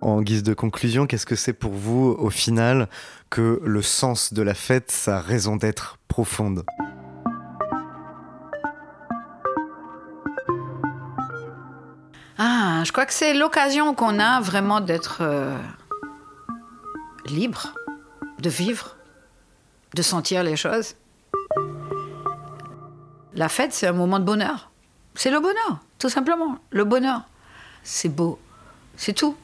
[0.00, 2.88] En guise de conclusion, qu'est-ce que c'est pour vous, au final,
[3.30, 6.64] que le sens de la fête, sa raison d'être profonde?
[12.44, 15.56] Ah, je crois que c'est l'occasion qu'on a vraiment d'être euh,
[17.24, 17.72] libre,
[18.40, 18.96] de vivre,
[19.94, 20.96] de sentir les choses.
[23.32, 24.72] La fête, c'est un moment de bonheur.
[25.14, 26.58] C'est le bonheur, tout simplement.
[26.70, 27.22] Le bonheur.
[27.84, 28.40] C'est beau.
[28.96, 29.36] C'est tout.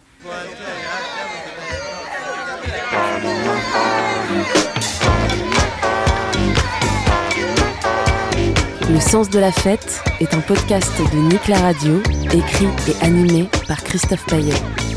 [8.99, 13.49] Le sens de la fête est un podcast de Nick la Radio, écrit et animé
[13.69, 14.53] par Christophe Paillet.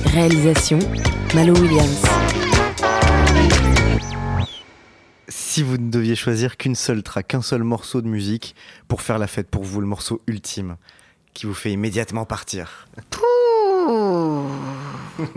[0.05, 0.79] Réalisation
[1.35, 2.01] Malo Williams.
[5.27, 8.55] Si vous ne deviez choisir qu'une seule track, qu'un seul morceau de musique
[8.87, 10.77] pour faire la fête, pour vous, le morceau ultime,
[11.35, 14.47] qui vous fait immédiatement partir Pouh.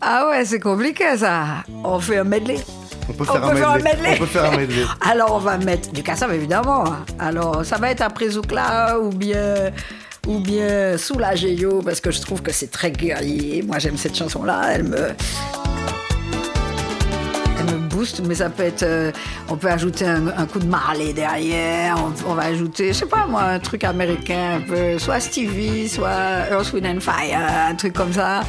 [0.00, 1.62] ah ouais, c'est compliqué ça.
[1.84, 2.56] On fait un medley.
[3.12, 3.92] On peut On faire, peut un, faire un medley.
[3.96, 4.10] medley.
[4.14, 4.82] On peut faire un medley.
[5.10, 6.84] Alors on va mettre du Kassav évidemment.
[7.18, 9.70] Alors ça va être après Zoukla ou bien
[10.26, 13.62] ou bien Soulagé Yo parce que je trouve que c'est très guerrier.
[13.62, 15.08] Moi j'aime cette chanson là, elle me
[17.58, 18.82] elle me booste, mais ça peut être.
[18.82, 19.12] euh,
[19.48, 21.96] on peut ajouter un, un coup de Marley derrière.
[21.98, 25.88] On, on va ajouter, je sais pas moi, un truc américain, un peu, soit Stevie,
[25.88, 27.38] soit Earth, Wind and Fire,
[27.68, 28.40] un truc comme ça.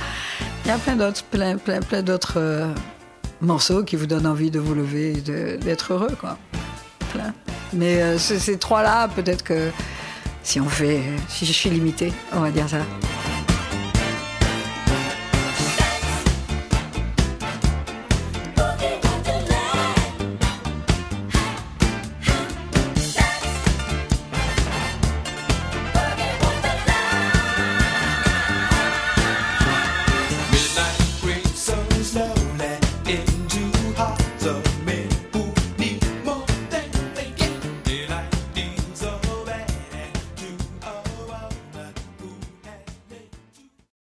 [0.66, 2.68] Il y a plein d'autres, plein, plein, plein d'autres euh,
[3.44, 6.38] morceaux qui vous donnent envie de vous lever et d'être heureux, quoi.
[7.74, 9.70] Mais euh, ces, ces trois-là, peut-être que
[10.44, 12.80] si on fait, si je suis limitée, on va dire ça.